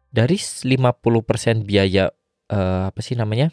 dari 0.10 0.40
50 0.40 1.22
persen 1.24 1.68
biaya 1.68 2.12
eh, 2.48 2.84
apa 2.88 3.00
sih 3.04 3.20
namanya? 3.20 3.52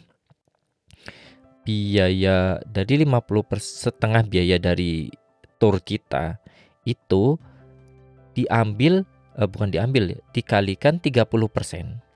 Biaya 1.67 2.63
dari 2.63 3.03
50 3.03 3.43
persen, 3.43 3.91
setengah 3.91 4.23
biaya 4.23 4.55
dari 4.55 5.11
tour 5.59 5.83
kita 5.83 6.39
itu 6.87 7.35
diambil 8.31 9.03
eh, 9.35 9.47
bukan 9.51 9.67
diambil 9.67 10.15
dikalikan 10.31 11.03
30 11.03 11.27
persen 11.51 12.06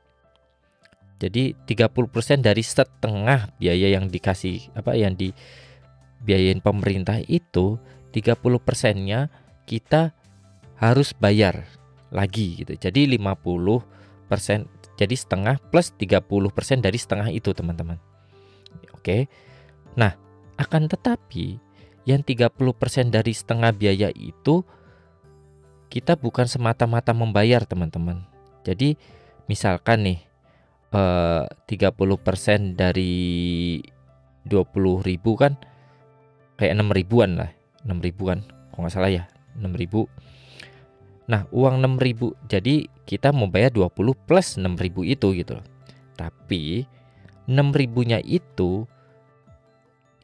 jadi 1.22 1.54
30% 1.70 2.42
dari 2.42 2.66
setengah 2.66 3.54
biaya 3.62 3.94
yang 3.94 4.10
dikasih 4.10 4.74
apa 4.74 4.98
yang 4.98 5.14
dibiayain 5.14 6.66
pemerintah 6.66 7.22
itu 7.30 7.78
30 8.10 8.42
persennya 8.66 9.30
kita 9.70 10.18
harus 10.82 11.14
bayar 11.14 11.70
lagi 12.10 12.66
gitu. 12.66 12.74
Jadi 12.74 13.06
50 13.06 13.38
persen 14.26 14.66
jadi 14.98 15.14
setengah 15.14 15.62
plus 15.70 15.94
30 15.94 16.26
persen 16.50 16.82
dari 16.82 16.98
setengah 16.98 17.30
itu 17.30 17.54
teman-teman. 17.54 18.02
Oke. 18.98 19.30
Nah 19.94 20.18
Akan 20.62 20.86
tetapi 20.86 21.58
yang 22.06 22.22
30% 22.22 22.54
dari 23.10 23.34
setengah 23.34 23.74
biaya 23.74 24.14
itu 24.14 24.62
kita 25.90 26.14
bukan 26.14 26.46
semata-mata 26.46 27.18
membayar 27.18 27.66
teman-teman. 27.66 28.22
Jadi 28.62 28.94
misalkan 29.50 30.06
nih 30.06 30.20
eh, 30.92 31.44
30% 31.48 32.76
dari 32.76 33.14
20 34.48 35.08
ribu 35.08 35.32
kan? 35.40 35.58
Kayak 36.60 36.78
6 36.78 36.94
ribuan 36.94 37.42
lah 37.42 37.52
6 37.86 38.06
ribuan 38.06 38.46
kalau 38.70 38.86
nggak 38.86 38.94
salah 38.94 39.12
ya 39.12 39.24
6 39.58 39.74
ribu. 39.74 40.06
Nah 41.26 41.48
uang 41.50 41.82
6 41.82 41.98
ribu 41.98 42.38
jadi 42.46 42.86
kita 43.08 43.34
mau 43.34 43.50
bayar 43.50 43.74
20 43.74 44.28
plus 44.28 44.62
6 44.62 44.68
ribu 44.78 45.02
itu 45.08 45.34
gitu 45.34 45.58
loh. 45.58 45.66
Tapi 46.16 46.86
6 47.50 47.74
ribunya 47.74 48.22
itu 48.22 48.86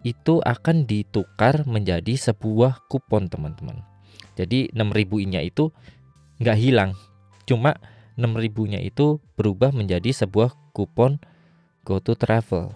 itu 0.05 0.39
akan 0.39 0.85
ditukar 0.85 1.65
menjadi 1.65 2.13
sebuah 2.15 2.85
kupon 2.87 3.27
teman-teman. 3.27 3.81
Jadi 4.37 4.69
6 4.71 4.93
ribunya 4.93 5.41
itu 5.41 5.73
nggak 6.37 6.57
hilang 6.57 6.93
cuma 7.47 7.79
6 8.17 8.25
ribunya 8.33 8.81
itu 8.81 9.21
berubah 9.37 9.69
menjadi 9.69 10.09
sebuah 10.09 10.73
kupon 10.73 11.21
go 11.85 12.01
to 12.01 12.17
travel. 12.17 12.73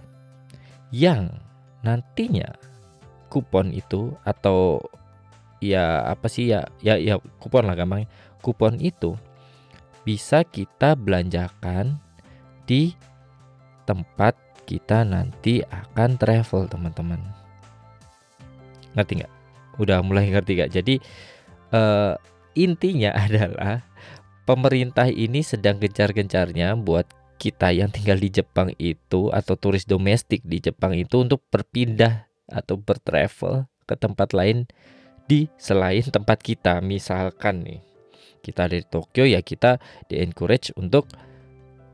Yang 0.93 1.41
nantinya 1.81 2.53
kupon 3.33 3.73
itu 3.73 4.13
atau 4.21 4.85
ya 5.57 6.05
apa 6.09 6.29
sih 6.29 6.53
ya 6.53 6.69
ya 6.81 6.97
ya 6.97 7.17
kupon 7.41 7.65
lah 7.69 7.77
gampang 7.77 8.09
kupon 8.41 8.77
itu 8.81 9.17
bisa 10.01 10.41
kita 10.41 10.97
belanjakan 10.97 12.01
di 12.65 12.93
tempat 13.85 14.33
kita 14.65 15.05
nanti 15.05 15.61
akan 15.65 16.17
travel 16.17 16.69
teman-teman. 16.69 17.21
Ngerti 18.97 19.21
nggak? 19.21 19.33
Udah 19.77 19.99
mulai 20.05 20.29
ngerti 20.29 20.57
nggak? 20.57 20.71
Jadi 20.73 20.95
uh, 21.73 22.17
intinya 22.57 23.11
adalah 23.25 23.85
pemerintah 24.51 25.07
ini 25.07 25.47
sedang 25.47 25.79
gencar-gencarnya 25.79 26.75
buat 26.75 27.07
kita 27.39 27.71
yang 27.71 27.87
tinggal 27.87 28.19
di 28.19 28.27
Jepang 28.27 28.75
itu 28.75 29.31
atau 29.31 29.55
turis 29.55 29.87
domestik 29.87 30.43
di 30.43 30.59
Jepang 30.59 30.91
itu 30.91 31.23
untuk 31.23 31.39
berpindah 31.47 32.27
atau 32.51 32.75
bertravel 32.75 33.63
ke 33.87 33.95
tempat 33.95 34.35
lain 34.35 34.67
di 35.23 35.47
selain 35.55 36.03
tempat 36.03 36.43
kita. 36.43 36.83
Misalkan 36.83 37.63
nih, 37.63 37.79
kita 38.43 38.67
dari 38.67 38.83
Tokyo 38.83 39.23
ya 39.23 39.39
kita 39.39 39.79
di 40.11 40.19
encourage 40.19 40.75
untuk 40.75 41.07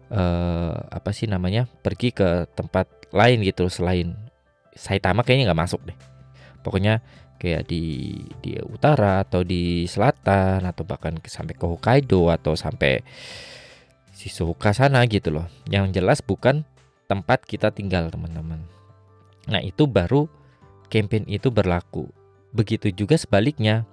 uh, 0.09 0.73
apa 0.89 1.13
sih 1.13 1.29
namanya 1.29 1.69
pergi 1.85 2.09
ke 2.09 2.49
tempat 2.57 2.89
lain 3.13 3.45
gitu 3.45 3.69
selain 3.69 4.17
Saitama 4.73 5.21
kayaknya 5.21 5.53
nggak 5.53 5.61
masuk 5.61 5.81
deh. 5.85 5.97
Pokoknya 6.65 7.05
kayak 7.37 7.69
di 7.69 8.13
di 8.41 8.57
utara 8.59 9.21
atau 9.23 9.45
di 9.45 9.85
selatan 9.85 10.65
atau 10.65 10.83
bahkan 10.83 11.15
sampai 11.21 11.53
ke 11.53 11.65
Hokkaido 11.65 12.33
atau 12.33 12.57
sampai 12.57 13.01
Shizuoka 14.17 14.73
sana 14.73 15.05
gitu 15.05 15.29
loh. 15.29 15.45
Yang 15.69 16.01
jelas 16.01 16.19
bukan 16.25 16.65
tempat 17.05 17.45
kita 17.45 17.69
tinggal 17.69 18.09
teman-teman. 18.09 18.65
Nah 19.45 19.61
itu 19.61 19.85
baru 19.85 20.25
campaign 20.89 21.29
itu 21.29 21.53
berlaku. 21.53 22.09
Begitu 22.51 22.89
juga 22.89 23.13
sebaliknya. 23.15 23.85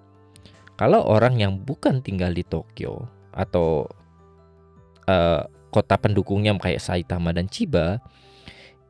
Kalau 0.74 1.04
orang 1.04 1.38
yang 1.38 1.60
bukan 1.60 2.02
tinggal 2.02 2.34
di 2.34 2.42
Tokyo 2.42 3.06
atau 3.30 3.86
uh, 5.06 5.46
kota 5.70 5.94
pendukungnya 6.00 6.56
kayak 6.56 6.82
Saitama 6.82 7.30
dan 7.30 7.46
Chiba 7.46 8.00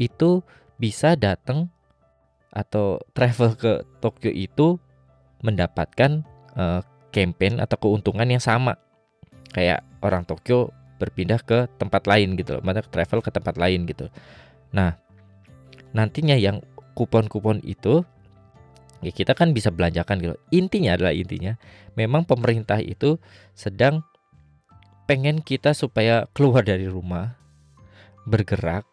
itu 0.00 0.40
bisa 0.78 1.18
datang 1.18 1.74
atau 2.54 3.02
travel 3.12 3.58
ke 3.58 3.82
Tokyo 3.99 4.30
itu 4.30 4.78
mendapatkan 5.43 6.23
uh, 6.54 6.80
campaign 7.10 7.58
atau 7.58 7.76
keuntungan 7.76 8.26
yang 8.30 8.40
sama 8.40 8.78
kayak 9.50 9.82
orang 10.02 10.23
Tokyo 10.23 10.71
berpindah 10.99 11.43
ke 11.43 11.67
tempat 11.76 12.06
lain 12.06 12.38
gitu 12.38 12.58
loh, 12.58 12.62
mana 12.62 12.80
travel 12.80 13.21
ke 13.21 13.30
tempat 13.34 13.58
lain 13.58 13.86
gitu. 13.86 14.06
Nah, 14.71 14.95
nantinya 15.90 16.38
yang 16.38 16.62
kupon-kupon 16.95 17.58
itu 17.67 18.06
ya 19.02 19.10
kita 19.10 19.34
kan 19.34 19.50
bisa 19.52 19.75
belanjakan 19.75 20.23
gitu. 20.23 20.34
Intinya 20.54 20.95
adalah 20.95 21.12
intinya 21.12 21.58
memang 21.99 22.25
pemerintah 22.25 22.78
itu 22.78 23.19
sedang 23.52 24.06
pengen 25.04 25.45
kita 25.45 25.76
supaya 25.76 26.30
keluar 26.32 26.64
dari 26.64 26.88
rumah, 26.88 27.36
bergerak, 28.25 28.88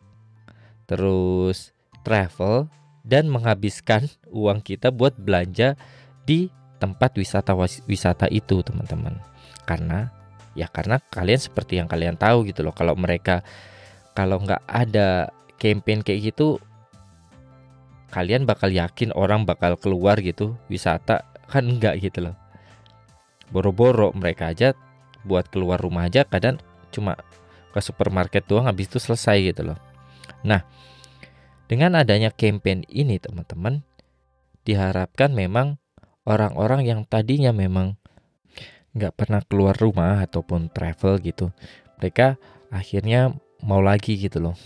terus 0.89 1.71
travel 2.03 2.67
dan 3.01 3.27
menghabiskan 3.29 4.07
uang 4.29 4.61
kita 4.61 4.93
buat 4.93 5.17
belanja 5.17 5.75
di 6.25 6.49
tempat 6.81 7.17
wisata 7.17 7.53
wisata 7.85 8.25
itu, 8.29 8.61
teman-teman. 8.65 9.17
Karena 9.65 10.09
ya 10.57 10.67
karena 10.67 10.99
kalian 10.99 11.39
seperti 11.39 11.79
yang 11.79 11.87
kalian 11.87 12.19
tahu 12.19 12.43
gitu 12.47 12.63
loh 12.65 12.75
kalau 12.75 12.95
mereka 12.99 13.39
kalau 14.11 14.43
nggak 14.43 14.63
ada 14.67 15.31
campaign 15.55 16.03
kayak 16.03 16.33
gitu 16.33 16.59
kalian 18.11 18.43
bakal 18.43 18.67
yakin 18.67 19.15
orang 19.15 19.47
bakal 19.47 19.79
keluar 19.79 20.19
gitu 20.19 20.59
wisata 20.67 21.23
kan 21.47 21.63
enggak 21.63 22.03
gitu 22.03 22.27
loh 22.27 22.35
boro-boro 23.51 24.11
mereka 24.11 24.51
aja 24.51 24.75
buat 25.23 25.47
keluar 25.47 25.79
rumah 25.79 26.11
aja 26.11 26.27
kadang 26.27 26.59
cuma 26.91 27.15
ke 27.71 27.79
supermarket 27.79 28.43
doang 28.51 28.67
habis 28.67 28.91
itu 28.91 28.99
selesai 28.99 29.55
gitu 29.55 29.71
loh 29.71 29.79
nah 30.43 30.67
dengan 31.71 31.95
adanya 31.95 32.35
campaign 32.35 32.83
ini 32.91 33.15
teman-teman 33.15 33.79
diharapkan 34.67 35.31
memang 35.31 35.79
orang-orang 36.27 36.83
yang 36.83 37.07
tadinya 37.07 37.55
memang 37.55 37.95
nggak 38.91 39.15
pernah 39.15 39.39
keluar 39.47 39.71
rumah 39.79 40.19
ataupun 40.19 40.67
travel 40.67 41.15
gitu 41.23 41.55
mereka 41.95 42.35
akhirnya 42.73 43.31
mau 43.61 43.79
lagi 43.79 44.17
gitu 44.17 44.41
loh. 44.41 44.57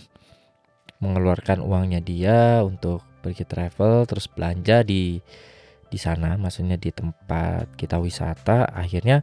Mengeluarkan 1.04 1.60
uangnya 1.60 2.00
dia 2.00 2.64
untuk 2.64 3.04
pergi 3.20 3.44
travel 3.44 4.08
terus 4.08 4.24
belanja 4.32 4.80
di 4.80 5.20
di 5.86 5.98
sana 6.00 6.40
maksudnya 6.40 6.80
di 6.80 6.88
tempat 6.90 7.76
kita 7.76 8.00
wisata. 8.00 8.72
Akhirnya 8.72 9.20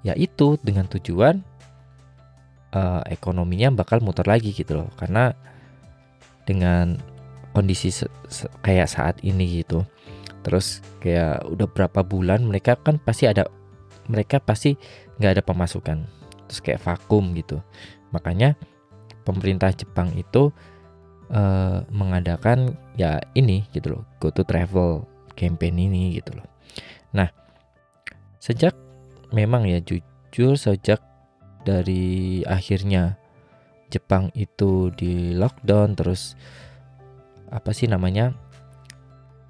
ya 0.00 0.16
itu 0.16 0.56
dengan 0.64 0.88
tujuan 0.88 1.44
uh, 2.72 3.04
ekonominya 3.06 3.68
bakal 3.76 4.00
muter 4.00 4.24
lagi 4.24 4.56
gitu 4.56 4.80
loh. 4.80 4.88
Karena 4.96 5.36
dengan 6.48 6.96
kondisi 7.52 7.92
kayak 8.64 8.88
saat 8.88 9.16
ini 9.22 9.62
gitu. 9.62 9.84
Terus 10.42 10.82
kayak 10.98 11.46
udah 11.46 11.68
berapa 11.70 12.02
bulan 12.02 12.42
mereka 12.42 12.74
kan 12.74 12.98
pasti 12.98 13.30
ada 13.30 13.46
mereka 14.10 14.42
pasti 14.42 14.74
nggak 15.20 15.38
ada 15.38 15.42
pemasukan. 15.44 16.04
Terus 16.50 16.60
kayak 16.60 16.82
vakum 16.82 17.32
gitu. 17.38 17.62
Makanya 18.10 18.58
pemerintah 19.22 19.70
Jepang 19.70 20.10
itu 20.18 20.50
uh, 21.30 21.86
mengadakan 21.88 22.74
ya 22.98 23.22
ini 23.32 23.64
gitu 23.72 23.98
loh 23.98 24.02
go 24.18 24.28
to 24.28 24.42
travel 24.42 25.06
campaign 25.38 25.78
ini 25.78 26.18
gitu 26.18 26.36
loh. 26.36 26.46
Nah 27.14 27.30
sejak 28.42 28.74
memang 29.32 29.64
ya 29.64 29.80
jujur 29.80 30.58
sejak 30.58 31.00
dari 31.62 32.42
akhirnya 32.44 33.16
Jepang 33.92 34.32
itu 34.32 34.88
di 34.92 35.36
lockdown 35.36 35.94
terus 35.94 36.34
apa 37.52 37.76
sih 37.76 37.86
namanya 37.86 38.32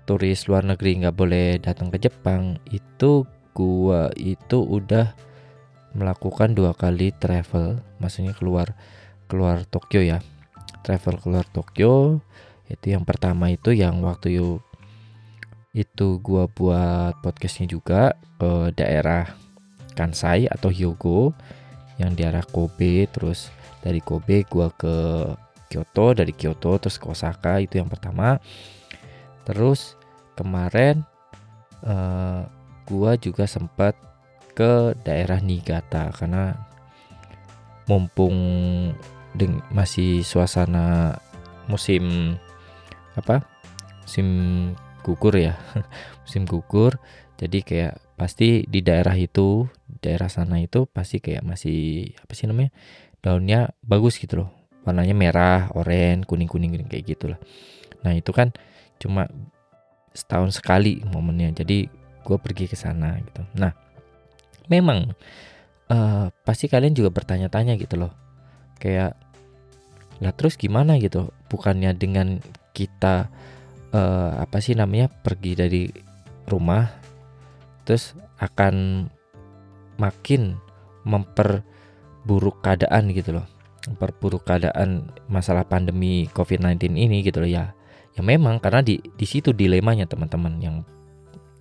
turis 0.05 0.51
luar 0.51 0.67
negeri 0.67 0.99
nggak 0.99 1.15
boleh 1.15 1.63
datang 1.63 1.89
ke 1.95 2.03
Jepang 2.03 2.59
itu 2.75 3.23
gua 3.55 4.11
itu 4.19 4.59
udah 4.59 5.15
melakukan 5.95 6.57
dua 6.59 6.75
kali 6.75 7.15
travel 7.15 7.79
maksudnya 8.03 8.35
keluar 8.35 8.75
keluar 9.31 9.65
Tokyo 9.65 10.03
ya. 10.03 10.19
Travel 10.83 11.23
keluar 11.23 11.47
Tokyo 11.47 12.19
itu 12.67 12.91
yang 12.91 13.07
pertama 13.07 13.53
itu 13.53 13.71
yang 13.71 14.03
waktu 14.03 14.41
itu 14.43 14.59
itu 15.73 16.21
gua 16.21 16.51
buat 16.51 17.17
podcastnya 17.23 17.71
juga 17.71 18.19
ke 18.37 18.75
daerah 18.77 19.33
Kansai 19.93 20.49
atau 20.49 20.73
Hyogo 20.73 21.37
yang 22.01 22.17
di 22.17 22.25
arah 22.27 22.45
Kobe 22.45 23.07
terus 23.09 23.53
dari 23.85 24.03
Kobe 24.03 24.43
gua 24.49 24.73
ke 24.75 24.97
Kyoto 25.73 26.13
dari 26.13 26.37
Kyoto 26.37 26.77
terus 26.77 27.01
ke 27.01 27.09
Osaka 27.09 27.57
itu 27.65 27.81
yang 27.81 27.89
pertama. 27.89 28.37
Terus 29.49 29.97
kemarin 30.37 31.01
uh, 31.81 32.45
gua 32.85 33.17
juga 33.17 33.49
sempat 33.49 33.97
ke 34.53 34.93
daerah 35.01 35.41
Niigata 35.41 36.13
karena 36.13 36.53
mumpung 37.89 38.37
masih 39.73 40.21
suasana 40.21 41.17
musim 41.65 42.37
apa 43.17 43.41
musim 44.05 44.29
gugur 45.01 45.41
ya 45.41 45.57
musim 46.29 46.45
gugur. 46.45 47.01
Jadi 47.41 47.65
kayak 47.65 47.97
pasti 48.21 48.69
di 48.69 48.85
daerah 48.85 49.17
itu 49.19 49.67
daerah 49.99 50.29
sana 50.29 50.63
itu 50.63 50.87
pasti 50.87 51.19
kayak 51.19 51.43
masih 51.43 52.13
apa 52.23 52.33
sih 52.39 52.47
namanya 52.47 52.71
daunnya 53.19 53.75
bagus 53.83 54.23
gitu 54.23 54.47
loh 54.47 54.62
warnanya 54.83 55.15
merah 55.15 55.71
oranye 55.75 56.27
kuning 56.27 56.51
kuning 56.51 56.75
kayak 56.87 57.07
gitulah. 57.07 57.39
Nah 58.03 58.13
itu 58.15 58.31
kan 58.35 58.51
cuma 58.99 59.31
setahun 60.13 60.59
sekali 60.59 61.03
momennya. 61.07 61.55
Jadi 61.63 61.87
gue 62.23 62.37
pergi 62.39 62.71
ke 62.71 62.77
sana 62.79 63.19
gitu. 63.23 63.43
Nah 63.59 63.73
memang 64.71 65.15
uh, 65.91 66.31
pasti 66.47 66.67
kalian 66.67 66.95
juga 66.95 67.11
bertanya-tanya 67.11 67.79
gitu 67.79 67.99
loh. 67.99 68.13
Kayak 68.79 69.15
lah 70.23 70.35
terus 70.35 70.55
gimana 70.59 70.99
gitu? 70.99 71.31
Bukannya 71.51 71.95
dengan 71.99 72.39
kita 72.73 73.31
uh, 73.93 74.33
apa 74.41 74.59
sih 74.59 74.75
namanya 74.75 75.07
pergi 75.11 75.53
dari 75.55 75.85
rumah 76.49 76.89
terus 77.87 78.15
akan 78.39 79.07
makin 79.99 80.59
memperburuk 81.07 82.63
keadaan 82.63 83.11
gitu 83.11 83.39
loh 83.39 83.47
memperburuk 83.89 84.47
keadaan 84.47 85.11
masalah 85.27 85.67
pandemi 85.67 86.31
COVID-19 86.31 86.95
ini 86.95 87.27
gitu 87.27 87.43
loh 87.43 87.51
ya. 87.51 87.75
Ya 88.13 88.23
memang 88.23 88.61
karena 88.61 88.85
di 88.85 89.01
di 89.01 89.27
situ 89.27 89.57
dilemanya 89.57 90.05
teman-teman 90.07 90.61
yang 90.63 90.77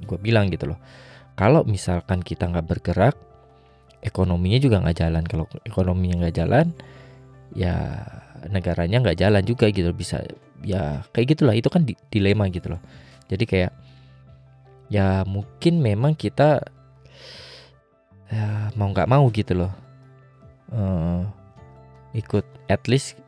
gue 0.05 0.19
bilang 0.21 0.51
gitu 0.51 0.69
loh. 0.75 0.79
Kalau 1.33 1.65
misalkan 1.65 2.21
kita 2.21 2.45
nggak 2.51 2.67
bergerak 2.67 3.15
ekonominya 4.03 4.59
juga 4.61 4.83
nggak 4.83 4.97
jalan. 4.97 5.23
Kalau 5.25 5.45
ekonominya 5.65 6.27
nggak 6.27 6.35
jalan 6.37 6.67
ya 7.55 7.75
negaranya 8.47 9.03
nggak 9.03 9.19
jalan 9.19 9.43
juga 9.43 9.69
gitu 9.73 9.89
bisa 9.95 10.21
ya 10.61 11.01
kayak 11.15 11.37
gitulah. 11.37 11.55
Itu 11.57 11.73
kan 11.73 11.87
di, 11.87 11.97
dilema 12.13 12.45
gitu 12.53 12.77
loh. 12.77 12.81
Jadi 13.31 13.43
kayak 13.47 13.71
ya 14.91 15.23
mungkin 15.23 15.79
memang 15.79 16.13
kita 16.19 16.59
ya 18.27 18.69
mau 18.75 18.91
nggak 18.91 19.09
mau 19.09 19.25
gitu 19.31 19.55
loh. 19.55 19.71
Uh, 20.71 21.40
ikut 22.11 22.43
at 22.67 22.85
least 22.87 23.19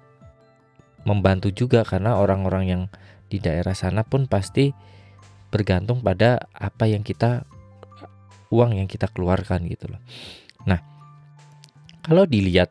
membantu 1.03 1.51
juga 1.51 1.83
karena 1.83 2.15
orang-orang 2.15 2.63
yang 2.67 2.83
di 3.27 3.39
daerah 3.39 3.75
sana 3.75 4.05
pun 4.07 4.29
pasti 4.29 4.71
bergantung 5.51 6.01
pada 6.01 6.49
apa 6.55 6.89
yang 6.89 7.03
kita 7.05 7.45
uang 8.53 8.77
yang 8.77 8.87
kita 8.87 9.09
keluarkan 9.09 9.65
gitu 9.65 9.89
loh. 9.89 10.01
Nah, 10.69 10.79
kalau 12.05 12.23
dilihat, 12.29 12.69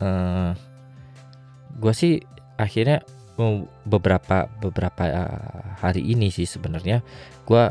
eh, 0.00 0.52
gue 1.80 1.92
sih 1.96 2.20
akhirnya 2.54 3.02
beberapa 3.82 4.46
beberapa 4.62 5.04
uh, 5.10 5.74
hari 5.82 6.06
ini 6.06 6.30
sih 6.30 6.46
sebenarnya 6.46 7.02
gue 7.42 7.64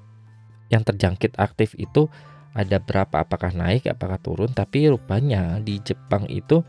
yang 0.71 0.87
terjangkit 0.87 1.39
aktif 1.39 1.75
itu 1.79 2.07
ada 2.55 2.83
berapa? 2.83 3.23
Apakah 3.23 3.55
naik 3.55 3.87
apakah 3.87 4.19
turun? 4.19 4.51
Tapi 4.51 4.91
rupanya 4.91 5.59
di 5.63 5.79
Jepang 5.83 6.27
itu 6.27 6.63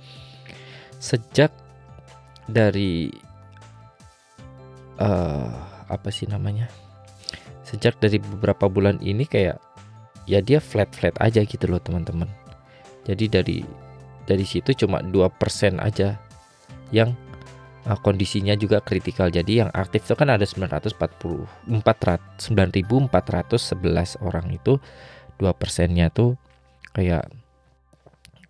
sejak 1.01 1.49
dari 2.45 3.09
uh, 5.01 5.49
apa 5.89 6.09
sih 6.13 6.29
namanya? 6.29 6.69
Sejak 7.65 7.97
dari 7.97 8.21
beberapa 8.21 8.69
bulan 8.69 9.01
ini 9.01 9.25
kayak 9.25 9.57
ya 10.29 10.39
dia 10.43 10.61
flat 10.61 10.93
flat 10.93 11.17
aja 11.17 11.41
gitu 11.41 11.65
loh 11.65 11.81
teman-teman. 11.81 12.29
Jadi 13.09 13.25
dari 13.25 13.57
dari 14.29 14.45
situ 14.45 14.77
cuma 14.85 15.01
dua 15.01 15.33
persen 15.33 15.81
aja 15.81 16.21
yang 16.93 17.17
uh, 17.85 17.99
kondisinya 17.99 18.55
juga 18.57 18.81
kritikal. 18.81 19.29
Jadi 19.33 19.55
yang 19.63 19.69
aktif 19.73 20.05
itu 20.05 20.15
kan 20.17 20.29
ada 20.33 20.45
940 20.45 21.69
9411 21.69 24.17
orang 24.21 24.51
itu 24.53 24.79
dua 25.41 25.57
persennya 25.57 26.13
tuh 26.13 26.37
kayak 26.93 27.25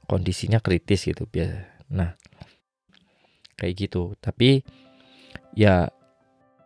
kondisinya 0.09 0.59
kritis 0.59 1.07
gitu 1.07 1.25
biasa. 1.27 1.67
Nah 1.91 2.15
kayak 3.55 3.75
gitu. 3.87 4.15
Tapi 4.19 4.63
ya 5.55 5.87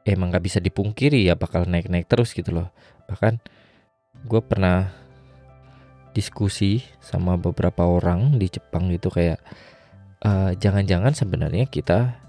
emang 0.06 0.30
nggak 0.30 0.46
bisa 0.46 0.60
dipungkiri 0.62 1.26
ya 1.26 1.36
bakal 1.38 1.66
naik-naik 1.66 2.08
terus 2.10 2.34
gitu 2.34 2.52
loh. 2.54 2.70
Bahkan 3.10 3.38
gue 4.26 4.42
pernah 4.42 4.90
diskusi 6.16 6.80
sama 7.04 7.36
beberapa 7.36 7.84
orang 7.84 8.40
di 8.40 8.48
Jepang 8.48 8.88
gitu 8.88 9.12
kayak 9.12 9.44
uh, 10.24 10.56
jangan-jangan 10.56 11.12
sebenarnya 11.12 11.68
kita 11.68 12.25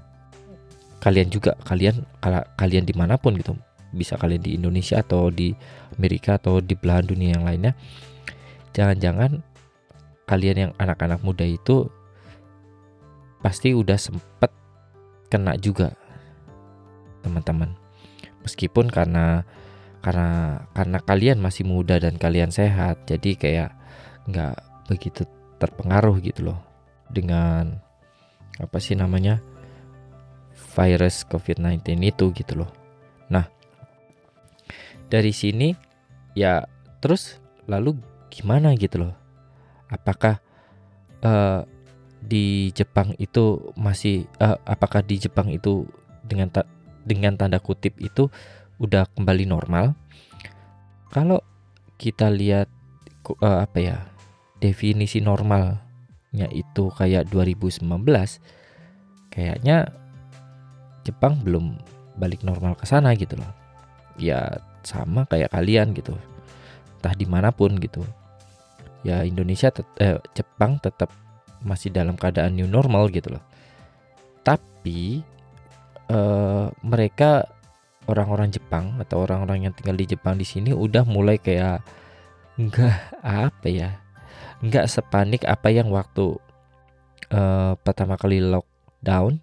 kalian 1.06 1.30
juga 1.30 1.54
kalian 1.62 2.02
kalian 2.58 2.82
di 2.82 2.94
mana 2.98 3.14
pun 3.14 3.38
gitu 3.38 3.54
bisa 3.94 4.18
kalian 4.18 4.42
di 4.42 4.58
Indonesia 4.58 4.98
atau 4.98 5.30
di 5.30 5.54
Amerika 5.94 6.34
atau 6.34 6.58
di 6.58 6.74
belahan 6.74 7.06
dunia 7.06 7.38
yang 7.38 7.46
lainnya 7.46 7.78
jangan-jangan 8.74 9.46
kalian 10.26 10.56
yang 10.68 10.72
anak-anak 10.82 11.22
muda 11.22 11.46
itu 11.46 11.86
pasti 13.40 13.70
udah 13.70 13.94
sempet 13.94 14.50
kena 15.30 15.54
juga 15.54 15.94
teman-teman. 17.22 17.74
Meskipun 18.42 18.90
karena 18.90 19.46
karena 20.02 20.62
karena 20.70 20.98
kalian 21.02 21.38
masih 21.42 21.66
muda 21.66 21.98
dan 21.98 22.14
kalian 22.14 22.54
sehat 22.54 23.06
jadi 23.10 23.30
kayak 23.34 23.70
nggak 24.30 24.54
begitu 24.86 25.26
terpengaruh 25.58 26.18
gitu 26.22 26.52
loh 26.52 26.60
dengan 27.10 27.82
apa 28.62 28.78
sih 28.78 28.94
namanya 28.94 29.42
virus 30.56 31.24
COVID-19 31.28 31.84
itu 32.00 32.32
gitu 32.32 32.52
loh. 32.64 32.70
Nah, 33.28 33.48
dari 35.12 35.30
sini 35.30 35.76
ya 36.32 36.64
terus 37.00 37.38
lalu 37.68 37.96
gimana 38.32 38.72
gitu 38.76 39.06
loh? 39.06 39.14
Apakah 39.92 40.40
uh, 41.22 41.62
di 42.20 42.74
Jepang 42.74 43.14
itu 43.20 43.72
masih 43.78 44.26
uh, 44.42 44.58
apakah 44.66 45.04
di 45.04 45.20
Jepang 45.20 45.52
itu 45.52 45.86
dengan 46.26 46.50
ta 46.50 46.66
dengan 47.06 47.38
tanda 47.38 47.62
kutip 47.62 47.94
itu 48.02 48.32
udah 48.82 49.06
kembali 49.14 49.46
normal? 49.46 49.94
Kalau 51.12 51.40
kita 51.96 52.28
lihat 52.28 52.68
uh, 53.40 53.64
apa 53.64 53.78
ya 53.78 53.96
definisi 54.60 55.22
normalnya 55.22 56.48
itu 56.50 56.90
kayak 56.92 57.28
2019 57.30 57.86
kayaknya 59.30 59.92
Jepang 61.06 61.38
belum 61.40 61.78
balik 62.18 62.42
normal 62.42 62.74
ke 62.74 62.84
sana 62.88 63.14
gitu 63.14 63.38
loh. 63.38 63.52
Ya 64.18 64.58
sama 64.82 65.24
kayak 65.30 65.54
kalian 65.54 65.94
gitu. 65.94 66.18
Entah 66.98 67.14
di 67.14 67.26
mana 67.30 67.54
pun 67.54 67.78
gitu. 67.78 68.02
Ya 69.06 69.22
Indonesia 69.22 69.70
eh, 70.02 70.18
Jepang 70.34 70.82
tetap 70.82 71.14
masih 71.62 71.94
dalam 71.94 72.18
keadaan 72.18 72.58
new 72.58 72.66
normal 72.66 73.06
gitu 73.14 73.38
loh. 73.38 73.44
Tapi 74.42 75.22
uh, 76.10 76.70
mereka 76.82 77.46
orang-orang 78.06 78.54
Jepang 78.54 78.94
atau 79.02 79.26
orang-orang 79.26 79.66
yang 79.66 79.74
tinggal 79.74 79.98
di 79.98 80.06
Jepang 80.06 80.38
di 80.38 80.46
sini 80.46 80.70
udah 80.70 81.02
mulai 81.02 81.42
kayak 81.42 81.82
nggak 82.56 82.96
apa 83.20 83.68
ya 83.68 83.90
nggak 84.64 84.88
sepanik 84.88 85.44
apa 85.44 85.68
yang 85.68 85.92
waktu 85.92 86.40
uh, 87.28 87.76
pertama 87.84 88.16
kali 88.16 88.40
lockdown 88.40 89.42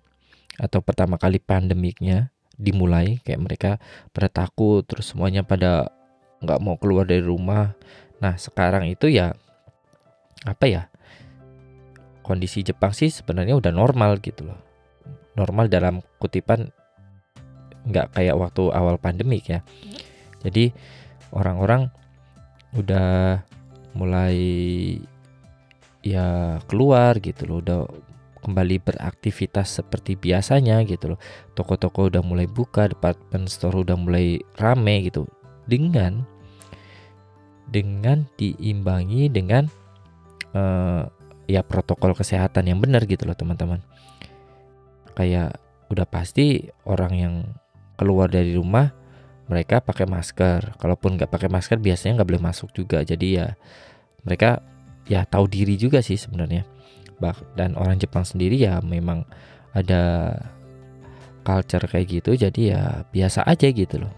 atau 0.63 0.79
pertama 0.79 1.19
kali 1.19 1.43
pandemiknya 1.43 2.31
dimulai 2.55 3.19
kayak 3.27 3.41
mereka 3.43 3.71
pada 4.15 4.31
takut 4.31 4.87
terus 4.87 5.11
semuanya 5.11 5.43
pada 5.43 5.91
nggak 6.39 6.59
mau 6.63 6.79
keluar 6.79 7.03
dari 7.03 7.19
rumah. 7.19 7.75
Nah 8.23 8.39
sekarang 8.39 8.87
itu 8.87 9.11
ya 9.11 9.35
apa 10.47 10.65
ya 10.71 10.83
kondisi 12.23 12.63
Jepang 12.63 12.95
sih 12.95 13.11
sebenarnya 13.11 13.59
udah 13.59 13.75
normal 13.75 14.23
gitu 14.23 14.47
loh. 14.47 14.59
Normal 15.35 15.67
dalam 15.67 15.99
kutipan 16.23 16.71
nggak 17.83 18.15
kayak 18.15 18.39
waktu 18.39 18.71
awal 18.71 18.95
pandemik 18.95 19.51
ya. 19.51 19.59
Jadi 20.47 20.71
orang-orang 21.35 21.91
udah 22.79 23.43
mulai 23.93 24.39
ya 26.03 26.59
keluar 26.67 27.19
gitu 27.19 27.47
loh 27.47 27.57
udah 27.63 27.79
kembali 28.43 28.83
beraktivitas 28.83 29.79
seperti 29.79 30.19
biasanya 30.19 30.83
gitu 30.83 31.15
loh. 31.15 31.19
Toko-toko 31.55 32.11
udah 32.11 32.19
mulai 32.19 32.45
buka, 32.45 32.91
department 32.91 33.47
store 33.47 33.87
udah 33.87 33.95
mulai 33.95 34.43
rame 34.59 35.07
gitu. 35.07 35.23
Dengan 35.63 36.27
dengan 37.71 38.27
diimbangi 38.35 39.31
dengan 39.31 39.71
uh, 40.51 41.07
ya 41.47 41.63
protokol 41.63 42.13
kesehatan 42.13 42.67
yang 42.67 42.83
benar 42.83 43.07
gitu 43.07 43.23
loh 43.23 43.33
teman-teman. 43.33 43.79
Kayak 45.15 45.57
udah 45.87 46.03
pasti 46.03 46.67
orang 46.83 47.13
yang 47.15 47.35
keluar 47.95 48.27
dari 48.27 48.53
rumah 48.59 48.91
mereka 49.47 49.79
pakai 49.79 50.03
masker. 50.03 50.75
Kalaupun 50.75 51.15
nggak 51.15 51.31
pakai 51.31 51.47
masker 51.47 51.79
biasanya 51.79 52.19
nggak 52.19 52.29
boleh 52.35 52.43
masuk 52.43 52.75
juga. 52.75 52.99
Jadi 53.07 53.39
ya 53.39 53.55
mereka 54.27 54.59
ya 55.07 55.23
tahu 55.23 55.47
diri 55.47 55.75
juga 55.79 55.99
sih 55.99 56.15
sebenarnya 56.15 56.72
dan 57.55 57.79
orang 57.79 57.95
Jepang 57.95 58.27
sendiri 58.27 58.59
ya 58.59 58.83
memang 58.83 59.23
ada 59.71 60.35
culture 61.43 61.83
kayak 61.87 62.07
gitu 62.21 62.31
jadi 62.35 62.61
ya 62.61 62.83
biasa 63.11 63.47
aja 63.47 63.67
gitu 63.71 64.03
loh. 64.03 64.11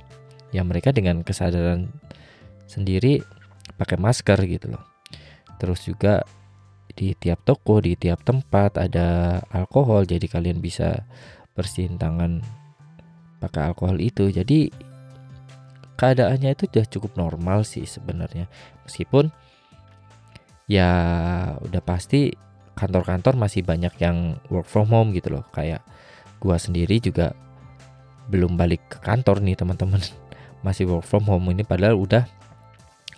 Ya 0.49 0.63
mereka 0.63 0.95
dengan 0.95 1.21
kesadaran 1.21 1.91
sendiri 2.65 3.21
pakai 3.75 3.99
masker 3.99 4.39
gitu 4.47 4.73
loh. 4.73 4.83
Terus 5.61 5.85
juga 5.85 6.25
di 6.95 7.11
tiap 7.11 7.43
toko 7.43 7.83
di 7.83 7.99
tiap 7.99 8.23
tempat 8.23 8.79
ada 8.79 9.41
alkohol 9.51 10.07
jadi 10.07 10.23
kalian 10.31 10.63
bisa 10.63 11.03
bersihin 11.57 11.99
tangan 11.99 12.39
pakai 13.43 13.73
alkohol 13.73 13.99
itu. 13.99 14.31
Jadi 14.31 14.71
keadaannya 15.99 16.55
itu 16.55 16.67
udah 16.71 16.85
cukup 16.87 17.11
normal 17.19 17.67
sih 17.67 17.83
sebenarnya. 17.83 18.47
Meskipun 18.87 19.31
ya 20.65 20.89
udah 21.61 21.81
pasti 21.83 22.33
kantor-kantor 22.75 23.33
masih 23.39 23.63
banyak 23.63 23.91
yang 23.97 24.37
work 24.51 24.67
from 24.67 24.91
home 24.91 25.15
gitu 25.15 25.31
loh. 25.31 25.43
Kayak 25.55 25.81
gua 26.37 26.59
sendiri 26.59 26.99
juga 26.99 27.33
belum 28.27 28.59
balik 28.59 28.85
ke 28.91 28.97
kantor 29.01 29.41
nih 29.41 29.57
teman-teman. 29.57 30.01
Masih 30.65 30.89
work 30.89 31.05
from 31.05 31.29
home 31.29 31.53
ini 31.53 31.61
padahal 31.61 31.93
udah 31.93 32.25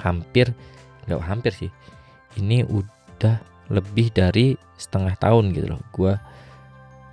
hampir 0.04 0.52
nggak 1.08 1.24
hampir 1.24 1.56
sih. 1.56 1.72
Ini 2.36 2.68
udah 2.68 3.40
lebih 3.72 4.12
dari 4.12 4.60
setengah 4.76 5.16
tahun 5.16 5.56
gitu 5.56 5.74
loh 5.74 5.82
gua 5.96 6.20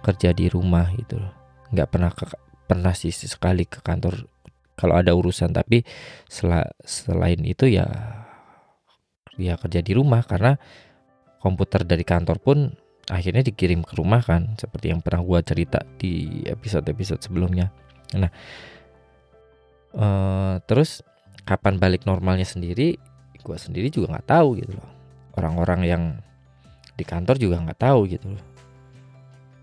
kerja 0.02 0.35
di 0.35 0.50
rumah 0.50 0.90
gitu 0.98 1.22
loh. 1.22 1.33
Nggak 1.70 1.88
pernah 1.88 2.11
ke, 2.11 2.26
pernah 2.66 2.92
sih 2.98 3.14
sekali 3.14 3.62
ke 3.62 3.78
kantor 3.78 4.26
kalau 4.74 4.98
ada 4.98 5.14
urusan 5.14 5.54
tapi 5.54 5.87
sel, 6.26 6.50
selain 6.83 7.40
itu 7.46 7.70
ya 7.70 7.87
ya 9.38 9.59
kerja 9.59 9.83
di 9.83 9.92
rumah 9.94 10.22
karena 10.26 10.59
komputer 11.44 11.85
dari 11.85 12.00
kantor 12.00 12.40
pun 12.40 12.72
akhirnya 13.12 13.44
dikirim 13.44 13.85
ke 13.85 14.00
rumah 14.00 14.24
kan 14.24 14.57
seperti 14.57 14.88
yang 14.88 15.04
pernah 15.04 15.20
gua 15.20 15.44
cerita 15.44 15.85
di 16.00 16.40
episode-episode 16.48 17.20
sebelumnya. 17.20 17.68
Nah 18.16 18.33
uh, 19.92 20.57
terus 20.64 21.04
kapan 21.44 21.76
balik 21.76 22.09
normalnya 22.09 22.48
sendiri 22.48 22.96
gua 23.44 23.61
sendiri 23.61 23.92
juga 23.92 24.16
nggak 24.16 24.28
tahu 24.33 24.57
gitu 24.57 24.72
loh. 24.72 24.88
Orang-orang 25.37 25.80
yang 25.85 26.02
di 26.96 27.04
kantor 27.04 27.37
juga 27.37 27.61
nggak 27.61 27.80
tahu 27.85 28.09
gitu 28.09 28.33
loh. 28.33 28.44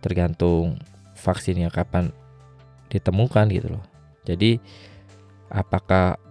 Tergantung 0.05 0.77
vaksinnya 1.17 1.73
kapan 1.73 2.13
ditemukan 2.93 3.49
gitu 3.49 3.73
loh. 3.73 3.85
Jadi 4.21 4.61
apakah 5.49 6.21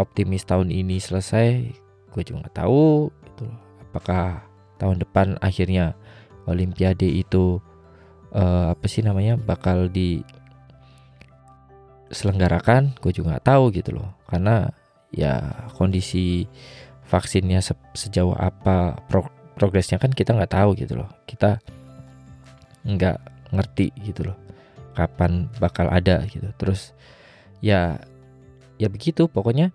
optimis 0.00 0.48
tahun 0.48 0.72
ini 0.72 0.96
selesai 0.96 1.76
gue 2.12 2.22
juga 2.24 2.48
nggak 2.48 2.56
tahu 2.64 3.12
apakah 3.96 4.44
tahun 4.76 5.00
depan 5.00 5.40
akhirnya 5.40 5.96
Olimpiade 6.44 7.08
itu 7.08 7.64
uh, 8.36 8.76
apa 8.76 8.84
sih 8.86 9.00
namanya 9.00 9.40
bakal 9.40 9.88
di 9.88 10.20
selenggarakan 12.12 12.94
gue 13.00 13.10
juga 13.10 13.34
nggak 13.34 13.46
tahu 13.48 13.64
gitu 13.72 13.96
loh. 13.96 14.12
Karena 14.28 14.68
ya 15.10 15.66
kondisi 15.74 16.44
vaksinnya 17.08 17.64
se 17.64 17.72
sejauh 17.96 18.36
apa 18.36 19.00
pro 19.08 19.24
progresnya 19.56 19.96
kan 19.96 20.12
kita 20.12 20.36
nggak 20.36 20.52
tahu 20.52 20.76
gitu 20.76 21.00
loh. 21.00 21.10
Kita 21.24 21.58
nggak 22.84 23.50
ngerti 23.50 23.90
gitu 24.04 24.28
loh 24.30 24.38
kapan 24.94 25.48
bakal 25.58 25.90
ada 25.90 26.22
gitu. 26.30 26.46
Terus 26.60 26.94
ya 27.58 27.98
ya 28.78 28.86
begitu. 28.86 29.26
Pokoknya 29.26 29.74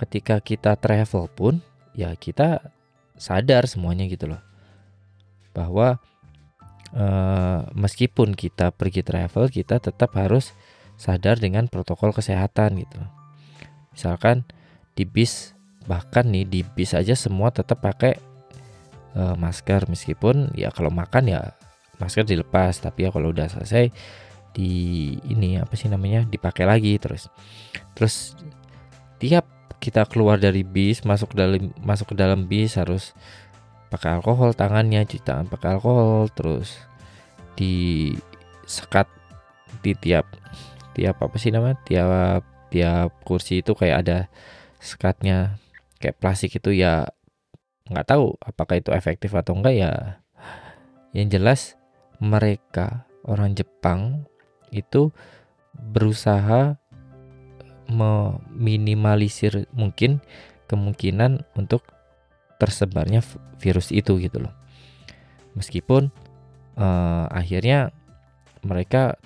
ketika 0.00 0.40
kita 0.40 0.80
travel 0.80 1.28
pun 1.28 1.60
ya 1.92 2.16
kita 2.16 2.72
sadar 3.20 3.68
semuanya 3.68 4.08
gitu 4.08 4.32
loh. 4.32 4.40
Bahwa 5.52 6.00
uh, 6.96 7.68
meskipun 7.76 8.32
kita 8.32 8.72
pergi 8.72 9.04
travel 9.04 9.52
kita 9.52 9.78
tetap 9.78 10.16
harus 10.16 10.56
sadar 10.96 11.36
dengan 11.36 11.68
protokol 11.68 12.16
kesehatan 12.16 12.80
gitu. 12.80 13.00
Misalkan 13.92 14.48
di 14.96 15.04
bis 15.04 15.52
bahkan 15.84 16.28
nih 16.28 16.48
di 16.48 16.60
bis 16.64 16.96
aja 16.96 17.12
semua 17.12 17.52
tetap 17.52 17.84
pakai 17.84 18.16
uh, 19.14 19.36
masker. 19.36 19.84
Meskipun 19.84 20.56
ya 20.56 20.72
kalau 20.72 20.88
makan 20.88 21.28
ya 21.28 21.52
masker 22.00 22.24
dilepas 22.24 22.80
tapi 22.80 23.04
ya 23.04 23.12
kalau 23.12 23.36
udah 23.36 23.52
selesai 23.52 23.92
di 24.50 25.14
ini 25.30 25.62
apa 25.62 25.78
sih 25.78 25.86
namanya 25.92 26.24
dipakai 26.24 26.64
lagi 26.64 26.96
terus. 26.96 27.28
Terus 27.94 28.34
tiap 29.20 29.59
kita 29.78 30.08
keluar 30.10 30.40
dari 30.42 30.66
bis 30.66 31.06
masuk 31.06 31.32
ke 31.32 31.36
dalam 31.38 31.70
masuk 31.80 32.12
ke 32.12 32.16
dalam 32.18 32.50
bis 32.50 32.74
harus 32.74 33.14
pakai 33.90 34.18
alkohol 34.18 34.54
tangannya 34.54 35.06
cuci 35.06 35.22
tangan 35.22 35.46
pakai 35.46 35.78
alkohol 35.78 36.30
terus 36.34 36.78
di 37.54 38.10
sekat 38.66 39.06
di 39.82 39.94
tiap 39.94 40.26
tiap 40.94 41.22
apa 41.22 41.36
sih 41.38 41.54
namanya? 41.54 41.78
Tiap 41.86 42.42
tiap 42.70 43.10
kursi 43.26 43.60
itu 43.62 43.74
kayak 43.74 43.96
ada 44.06 44.18
sekatnya 44.80 45.58
kayak 46.00 46.16
plastik 46.16 46.56
itu 46.56 46.72
ya 46.72 47.04
nggak 47.90 48.06
tahu 48.06 48.38
apakah 48.40 48.78
itu 48.78 48.94
efektif 48.94 49.34
atau 49.34 49.58
enggak 49.58 49.76
ya 49.76 49.92
yang 51.12 51.28
jelas 51.28 51.76
mereka 52.22 53.04
orang 53.26 53.52
Jepang 53.52 54.24
itu 54.72 55.10
berusaha 55.74 56.79
meminimalisir 57.90 59.66
mungkin 59.74 60.22
kemungkinan 60.70 61.42
untuk 61.58 61.82
tersebarnya 62.62 63.20
virus 63.58 63.90
itu 63.90 64.22
gitu 64.22 64.46
loh. 64.46 64.54
Meskipun 65.58 66.14
uh, 66.78 67.26
akhirnya 67.28 67.90
mereka 68.62 69.18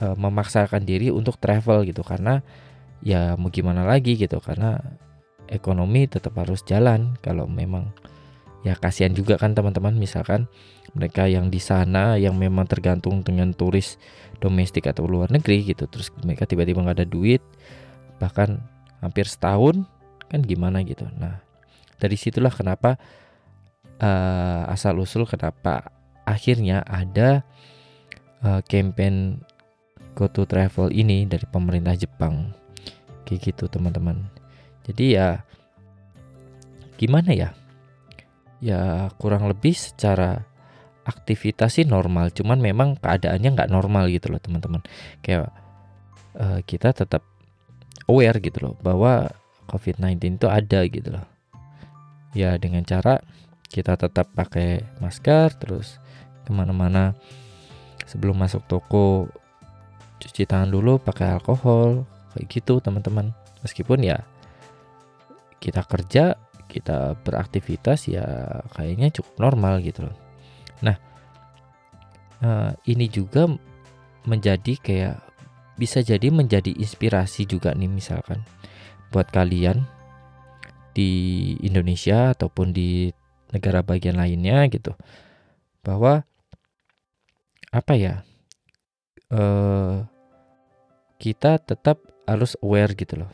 uh, 0.00 0.14
memaksakan 0.14 0.86
diri 0.86 1.10
untuk 1.10 1.36
travel 1.40 1.84
gitu 1.88 2.06
karena 2.06 2.44
ya 3.00 3.34
mau 3.40 3.48
gimana 3.48 3.82
lagi 3.84 4.16
gitu 4.16 4.38
karena 4.38 4.76
ekonomi 5.48 6.06
tetap 6.06 6.36
harus 6.36 6.60
jalan 6.62 7.16
kalau 7.24 7.48
memang 7.48 7.90
ya 8.60 8.76
kasihan 8.76 9.16
juga 9.16 9.40
kan 9.40 9.56
teman-teman 9.56 9.96
misalkan 9.96 10.44
mereka 10.92 11.24
yang 11.24 11.48
di 11.48 11.56
sana 11.62 12.20
yang 12.20 12.36
memang 12.36 12.68
tergantung 12.68 13.24
dengan 13.24 13.56
turis 13.56 13.96
domestik 14.38 14.84
atau 14.84 15.08
luar 15.08 15.32
negeri 15.32 15.72
gitu 15.72 15.88
terus 15.88 16.12
mereka 16.20 16.44
tiba-tiba 16.44 16.84
nggak 16.84 16.98
ada 17.00 17.08
duit 17.08 17.40
bahkan 18.20 18.60
hampir 19.00 19.24
setahun 19.24 19.82
kan 20.28 20.40
gimana 20.44 20.84
gitu. 20.84 21.08
Nah 21.16 21.40
dari 21.96 22.14
situlah 22.20 22.52
kenapa 22.52 23.00
uh, 24.00 24.68
asal 24.70 25.00
usul 25.00 25.24
kenapa 25.24 25.90
akhirnya 26.28 26.84
ada 26.84 27.42
uh, 28.44 28.60
campaign 28.64 29.40
go 30.14 30.28
to 30.28 30.44
travel 30.44 30.92
ini 30.92 31.24
dari 31.24 31.48
pemerintah 31.48 31.96
Jepang. 31.96 32.52
Kayak 33.24 33.54
gitu 33.54 33.64
teman-teman. 33.72 34.26
Jadi 34.84 35.16
ya 35.16 35.42
gimana 37.00 37.30
ya? 37.32 37.50
Ya 38.60 39.08
kurang 39.16 39.48
lebih 39.48 39.72
secara 39.72 40.44
aktivitas 41.06 41.80
sih 41.80 41.86
normal. 41.88 42.34
Cuman 42.34 42.60
memang 42.60 42.98
keadaannya 43.00 43.50
nggak 43.56 43.72
normal 43.72 44.12
gitu 44.12 44.28
loh 44.28 44.42
teman-teman. 44.42 44.82
Kayak 45.24 45.54
uh, 46.36 46.60
kita 46.66 46.92
tetap 46.92 47.24
aware 48.10 48.42
gitu 48.42 48.58
loh 48.58 48.74
bahwa 48.82 49.30
COVID-19 49.70 50.42
itu 50.42 50.48
ada 50.50 50.80
gitu 50.90 51.08
loh. 51.14 51.26
Ya 52.34 52.58
dengan 52.58 52.82
cara 52.82 53.22
kita 53.70 53.94
tetap 53.94 54.34
pakai 54.34 54.82
masker 54.98 55.54
terus 55.54 56.02
ke 56.42 56.50
mana-mana 56.50 57.14
sebelum 58.10 58.34
masuk 58.34 58.66
toko 58.66 59.30
cuci 60.18 60.42
tangan 60.44 60.74
dulu 60.74 60.98
pakai 60.98 61.38
alkohol 61.38 62.02
kayak 62.34 62.46
gitu 62.50 62.82
teman-teman. 62.82 63.30
Meskipun 63.62 64.02
ya 64.02 64.26
kita 65.62 65.86
kerja 65.86 66.34
kita 66.70 67.18
beraktivitas 67.22 68.06
ya 68.10 68.26
kayaknya 68.74 69.14
cukup 69.14 69.50
normal 69.50 69.78
gitu 69.82 70.06
loh. 70.10 70.16
Nah 70.82 70.98
uh, 72.42 72.74
ini 72.90 73.06
juga 73.06 73.46
menjadi 74.26 74.74
kayak 74.82 75.29
bisa 75.80 76.04
jadi 76.04 76.28
menjadi 76.28 76.76
inspirasi 76.76 77.48
juga 77.48 77.72
nih 77.72 77.88
misalkan. 77.88 78.44
Buat 79.08 79.32
kalian 79.32 79.88
di 80.92 81.56
Indonesia 81.64 82.36
ataupun 82.36 82.76
di 82.76 83.08
negara 83.48 83.80
bagian 83.80 84.20
lainnya 84.20 84.68
gitu. 84.68 84.92
Bahwa 85.80 86.28
apa 87.72 87.94
ya 87.96 88.20
uh, 89.32 90.04
kita 91.16 91.56
tetap 91.64 92.04
harus 92.28 92.60
aware 92.60 92.92
gitu 92.92 93.24
loh. 93.24 93.32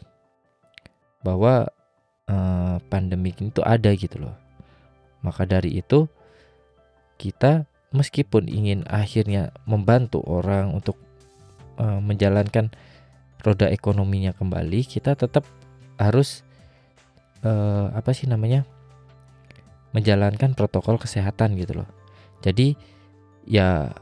Bahwa 1.27 1.67
uh, 2.31 2.79
pandemi 2.87 3.35
itu 3.35 3.59
ada 3.67 3.91
gitu 3.99 4.23
loh. 4.23 4.39
Maka 5.27 5.43
dari 5.43 5.83
itu 5.83 6.07
kita 7.19 7.67
meskipun 7.91 8.47
ingin 8.47 8.85
akhirnya 8.87 9.51
membantu 9.65 10.23
orang 10.23 10.71
untuk 10.71 11.01
uh, 11.81 12.01
menjalankan 12.01 12.73
roda 13.45 13.71
ekonominya 13.71 14.35
kembali 14.35 14.83
kita 14.85 15.15
tetap 15.15 15.47
harus 15.97 16.43
uh, 17.47 17.93
apa 17.95 18.13
sih 18.13 18.29
namanya 18.29 18.67
menjalankan 19.97 20.53
protokol 20.53 21.01
kesehatan 21.01 21.57
gitu 21.57 21.81
loh. 21.81 21.89
Jadi 22.45 22.77
ya 23.49 23.97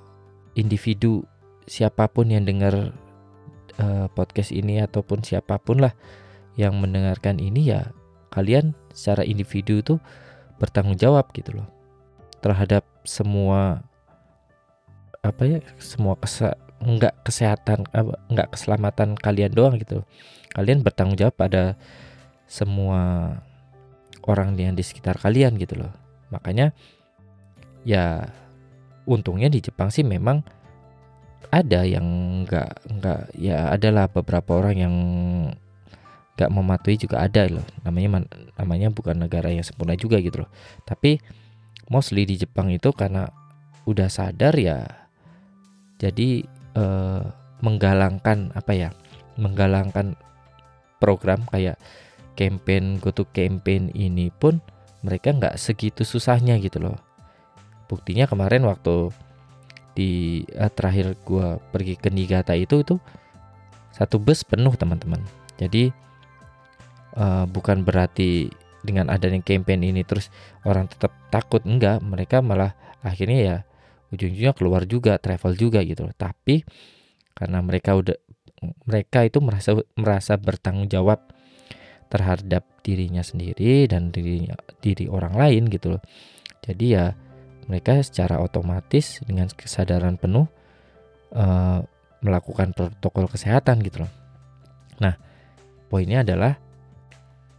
individu 0.58 1.22
siapa 1.70 2.10
pun 2.10 2.32
yang 2.32 2.42
dengar 2.42 2.90
uh, 3.78 4.06
podcast 4.10 4.50
ini 4.50 4.82
ataupun 4.82 5.22
siapa 5.22 5.60
pun 5.62 5.84
lah 5.84 5.94
yang 6.58 6.78
mendengarkan 6.78 7.38
ini 7.38 7.74
ya 7.74 7.90
kalian 8.30 8.74
secara 8.90 9.22
individu 9.22 9.78
itu 9.78 9.94
bertanggung 10.58 10.98
jawab 10.98 11.30
gitu 11.34 11.62
loh 11.62 11.68
terhadap 12.42 12.86
semua 13.02 13.82
apa 15.24 15.42
ya 15.48 15.60
semua 15.80 16.14
kesa 16.18 16.54
nggak 16.84 17.24
kesehatan 17.24 17.88
nggak 18.28 18.48
keselamatan 18.52 19.16
kalian 19.16 19.52
doang 19.52 19.80
gitu. 19.80 20.04
Kalian 20.52 20.84
bertanggung 20.84 21.18
jawab 21.18 21.34
pada 21.34 21.80
semua 22.46 23.32
orang 24.28 24.54
yang 24.54 24.76
di 24.76 24.84
sekitar 24.84 25.16
kalian 25.16 25.56
gitu 25.56 25.80
loh. 25.80 25.92
Makanya 26.28 26.76
ya 27.88 28.28
untungnya 29.08 29.48
di 29.48 29.64
Jepang 29.64 29.88
sih 29.88 30.04
memang 30.04 30.44
ada 31.48 31.84
yang 31.88 32.04
nggak 32.44 32.72
nggak 33.00 33.20
ya 33.40 33.72
adalah 33.72 34.08
beberapa 34.12 34.60
orang 34.60 34.76
yang 34.76 34.94
nggak 36.36 36.50
mematuhi 36.52 37.00
juga 37.00 37.24
ada 37.24 37.48
loh. 37.48 37.64
Namanya 37.82 38.28
namanya 38.60 38.92
bukan 38.92 39.16
negara 39.16 39.48
yang 39.48 39.64
sempurna 39.64 39.96
juga 39.96 40.20
gitu 40.20 40.44
loh. 40.44 40.50
Tapi 40.84 41.16
mostly 41.88 42.28
di 42.28 42.36
Jepang 42.36 42.68
itu 42.68 42.92
karena 42.92 43.28
udah 43.84 44.08
sadar 44.08 44.56
ya 44.56 45.04
jadi 46.00 46.44
eh, 46.74 47.22
menggalangkan 47.64 48.52
apa 48.52 48.72
ya 48.76 48.90
menggalangkan 49.40 50.14
program 51.00 51.42
kayak 51.50 51.80
campaign 52.34 52.98
go 52.98 53.14
to 53.14 53.26
campaign 53.30 53.90
ini 53.94 54.30
pun 54.30 54.58
mereka 55.04 55.30
nggak 55.34 55.60
segitu 55.60 56.02
susahnya 56.02 56.56
gitu 56.58 56.80
loh. 56.80 56.96
Buktinya 57.86 58.24
kemarin 58.24 58.64
waktu 58.64 59.12
di 59.94 60.42
eh, 60.50 60.70
terakhir 60.72 61.14
gua 61.22 61.62
pergi 61.70 61.94
ke 61.94 62.10
Niigata 62.10 62.56
itu 62.58 62.82
itu 62.82 62.96
satu 63.94 64.18
bus 64.18 64.42
penuh 64.42 64.74
teman-teman. 64.74 65.22
Jadi 65.54 65.94
uh, 67.14 67.46
bukan 67.46 67.86
berarti 67.86 68.50
dengan 68.82 69.06
adanya 69.08 69.38
campaign 69.40 69.86
ini 69.86 70.02
terus 70.02 70.34
orang 70.66 70.90
tetap 70.90 71.14
takut 71.30 71.62
enggak. 71.62 72.02
Mereka 72.02 72.42
malah 72.42 72.74
akhirnya 73.06 73.38
ya 73.38 73.56
ujung-ujungnya 74.14 74.54
keluar 74.54 74.86
juga 74.86 75.18
travel 75.18 75.58
juga 75.58 75.82
gitu 75.82 76.06
loh 76.06 76.14
tapi 76.16 76.62
karena 77.34 77.58
mereka 77.60 77.98
udah 77.98 78.16
mereka 78.88 79.26
itu 79.26 79.42
merasa 79.42 79.76
merasa 79.98 80.38
bertanggung 80.40 80.88
jawab 80.88 81.20
terhadap 82.08 82.64
dirinya 82.86 83.20
sendiri 83.20 83.90
dan 83.90 84.14
dirinya 84.14 84.54
diri 84.80 85.10
orang 85.10 85.34
lain 85.34 85.66
gitu 85.68 85.98
loh 85.98 86.02
jadi 86.64 86.86
ya 86.86 87.06
mereka 87.68 88.00
secara 88.04 88.40
otomatis 88.40 89.20
dengan 89.24 89.48
kesadaran 89.52 90.20
penuh 90.20 90.48
uh, 91.32 91.80
melakukan 92.24 92.72
protokol 92.72 93.28
kesehatan 93.28 93.84
gitu 93.84 94.04
loh. 94.04 94.12
Nah, 95.00 95.14
poinnya 95.92 96.24
adalah 96.24 96.56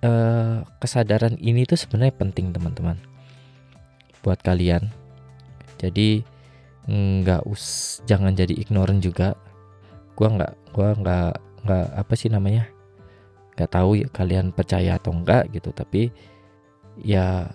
uh, 0.02 0.65
kesadaran 0.82 1.38
ini 1.38 1.70
tuh 1.70 1.78
sebenarnya 1.78 2.18
penting 2.18 2.50
teman-teman 2.50 2.98
buat 4.26 4.41
kalian. 4.41 4.89
Jadi 5.78 6.26
nggak 6.86 7.41
us 7.50 8.00
jangan 8.06 8.34
jadi 8.38 8.54
ignorant 8.54 9.02
juga. 9.02 9.34
Gua 10.15 10.32
nggak 10.32 10.54
gua 10.71 10.89
nggak 10.95 11.32
nggak 11.65 11.86
apa 11.98 12.13
sih 12.13 12.30
namanya 12.30 12.69
nggak 13.56 13.71
tahu 13.71 13.95
ya 13.98 14.08
kalian 14.12 14.52
percaya 14.52 15.00
atau 15.00 15.15
enggak 15.15 15.48
gitu 15.56 15.71
tapi 15.71 16.12
ya 17.00 17.48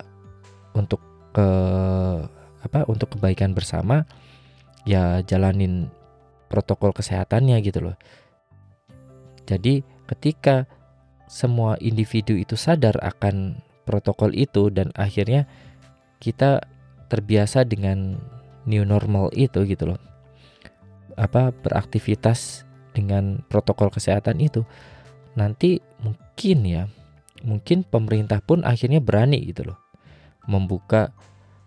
untuk 0.72 1.00
ke 1.30 1.48
apa 2.60 2.84
untuk 2.88 3.16
kebaikan 3.16 3.52
bersama 3.52 4.04
ya 4.88 5.20
jalanin 5.24 5.92
protokol 6.50 6.90
kesehatannya 6.90 7.56
gitu 7.62 7.92
loh. 7.92 7.96
Jadi 9.46 9.86
ketika 10.10 10.66
semua 11.30 11.78
individu 11.78 12.34
itu 12.34 12.58
sadar 12.58 12.98
akan 12.98 13.62
protokol 13.86 14.34
itu 14.34 14.66
dan 14.74 14.90
akhirnya 14.98 15.46
kita 16.18 16.62
terbiasa 17.06 17.62
dengan 17.62 18.18
new 18.64 18.84
normal 18.84 19.32
itu 19.36 19.64
gitu 19.64 19.94
loh. 19.94 20.00
Apa 21.16 21.52
beraktivitas 21.52 22.64
dengan 22.96 23.44
protokol 23.46 23.92
kesehatan 23.92 24.42
itu 24.42 24.66
nanti 25.38 25.78
mungkin 26.02 26.58
ya 26.66 26.90
mungkin 27.46 27.86
pemerintah 27.86 28.42
pun 28.42 28.66
akhirnya 28.66 28.98
berani 28.98 29.40
gitu 29.46 29.72
loh 29.72 29.78
membuka 30.50 31.14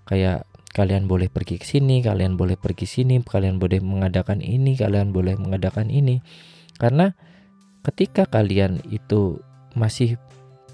kayak 0.04 0.44
kalian 0.74 1.06
boleh 1.06 1.30
pergi 1.30 1.62
ke 1.62 1.66
sini, 1.70 2.02
kalian 2.02 2.34
boleh 2.34 2.58
pergi 2.58 2.90
sini, 2.90 3.22
kalian 3.22 3.62
boleh 3.62 3.78
mengadakan 3.80 4.42
ini, 4.42 4.74
kalian 4.74 5.14
boleh 5.14 5.38
mengadakan 5.38 5.94
ini. 5.94 6.20
Karena 6.82 7.14
ketika 7.86 8.26
kalian 8.26 8.82
itu 8.90 9.38
masih 9.78 10.18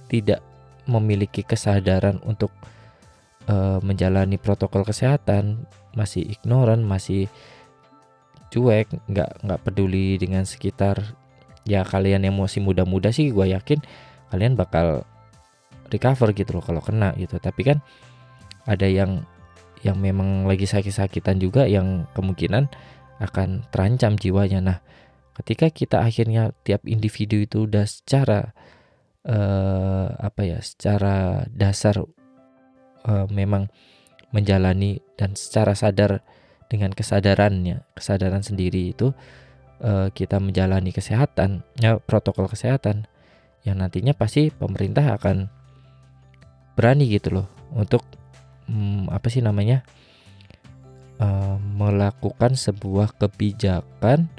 tidak 0.07 0.39
memiliki 0.87 1.43
kesadaran 1.43 2.23
untuk 2.23 2.49
uh, 3.49 3.81
menjalani 3.81 4.37
protokol 4.37 4.85
kesehatan, 4.85 5.65
masih 5.97 6.21
ignoran, 6.23 6.85
masih 6.85 7.25
cuek, 8.53 8.93
nggak 9.09 9.41
nggak 9.41 9.61
peduli 9.65 10.21
dengan 10.21 10.45
sekitar. 10.45 11.01
Ya 11.67 11.85
kalian 11.85 12.25
yang 12.25 12.37
masih 12.37 12.61
muda-muda 12.61 13.09
sih, 13.09 13.33
gue 13.33 13.51
yakin 13.51 13.81
kalian 14.29 14.53
bakal 14.53 15.05
recover 15.89 16.31
gitu 16.37 16.57
loh 16.57 16.63
kalau 16.63 16.81
kena 16.81 17.13
gitu. 17.17 17.41
Tapi 17.41 17.61
kan 17.65 17.77
ada 18.69 18.85
yang 18.85 19.25
yang 19.81 19.97
memang 19.97 20.45
lagi 20.45 20.67
sakit-sakitan 20.67 21.39
juga 21.39 21.65
yang 21.65 22.05
kemungkinan 22.13 22.67
akan 23.19 23.67
terancam 23.71 24.15
jiwanya. 24.15 24.59
Nah, 24.59 24.77
ketika 25.39 25.71
kita 25.71 26.03
akhirnya 26.03 26.51
tiap 26.63 26.83
individu 26.83 27.39
itu 27.43 27.67
udah 27.67 27.85
secara 27.87 28.51
uh, 29.27 30.07
apa 30.19 30.41
ya, 30.43 30.59
secara 30.59 31.47
dasar 31.51 32.01
uh, 33.05 33.27
memang 33.29 33.69
menjalani 34.33 35.01
dan 35.15 35.33
secara 35.33 35.73
sadar 35.73 36.21
dengan 36.69 36.93
kesadarannya, 36.93 37.81
kesadaran 37.97 38.45
sendiri 38.45 38.93
itu 38.93 39.11
uh, 39.81 40.13
kita 40.13 40.37
menjalani 40.37 40.93
kesehatan, 40.93 41.65
ya 41.81 41.97
protokol 41.97 42.45
kesehatan 42.45 43.09
yang 43.65 43.81
nantinya 43.81 44.15
pasti 44.15 44.53
pemerintah 44.53 45.17
akan 45.17 45.51
berani 46.77 47.11
gitu 47.11 47.41
loh 47.41 47.47
untuk 47.75 48.05
hmm, 48.69 49.11
apa 49.11 49.27
sih 49.27 49.43
namanya 49.43 49.83
uh, 51.19 51.59
melakukan 51.59 52.55
sebuah 52.55 53.17
kebijakan 53.19 54.31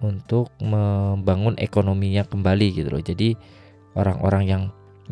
untuk 0.00 0.52
membangun 0.60 1.56
ekonominya 1.60 2.24
kembali 2.24 2.66
gitu 2.72 2.88
loh. 2.88 3.04
Jadi 3.04 3.36
orang-orang 3.96 4.44
yang 4.48 4.62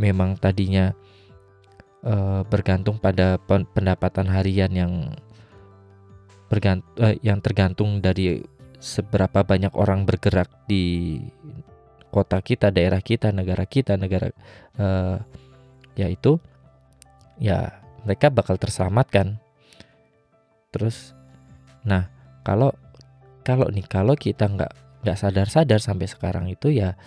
memang 0.01 0.37
tadinya 0.41 0.97
uh, 2.05 2.43
bergantung 2.47 2.99
pada 3.01 3.39
pendapatan 3.47 4.29
harian 4.31 4.71
yang 4.71 4.93
bergant 6.49 6.83
uh, 6.99 7.15
yang 7.21 7.43
tergantung 7.45 8.01
dari 8.01 8.43
seberapa 8.79 9.43
banyak 9.43 9.75
orang 9.75 10.07
bergerak 10.07 10.49
di 10.71 11.19
kota 12.09 12.41
kita, 12.41 12.73
daerah 12.73 13.03
kita, 13.05 13.35
negara 13.35 13.69
kita, 13.69 13.99
negara 14.01 14.33
uh, 14.81 15.21
yaitu 15.99 16.41
ya 17.37 17.83
mereka 18.07 18.31
bakal 18.31 18.57
terselamatkan. 18.57 19.43
Terus, 20.73 21.13
nah 21.83 22.09
kalau 22.47 22.73
kalau 23.43 23.69
nih 23.69 23.85
kalau 23.85 24.15
kita 24.15 24.49
nggak 24.49 24.73
nggak 25.05 25.19
sadar-sadar 25.19 25.81
sampai 25.81 26.07
sekarang 26.11 26.47
itu 26.51 26.75
ya 26.75 26.99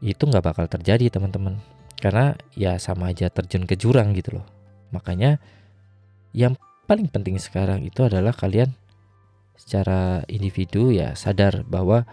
itu 0.00 0.22
nggak 0.22 0.44
bakal 0.44 0.66
terjadi 0.68 1.08
teman-teman 1.08 1.58
karena 1.96 2.36
ya 2.52 2.76
sama 2.76 3.12
aja 3.12 3.32
terjun 3.32 3.64
ke 3.64 3.74
jurang 3.76 4.12
gitu 4.12 4.40
loh. 4.40 4.46
Makanya 4.92 5.40
yang 6.36 6.54
paling 6.86 7.08
penting 7.08 7.40
sekarang 7.40 7.82
itu 7.82 8.04
adalah 8.04 8.36
kalian 8.36 8.76
secara 9.56 10.22
individu 10.28 10.92
ya 10.92 11.16
sadar 11.16 11.64
bahwa 11.64 12.04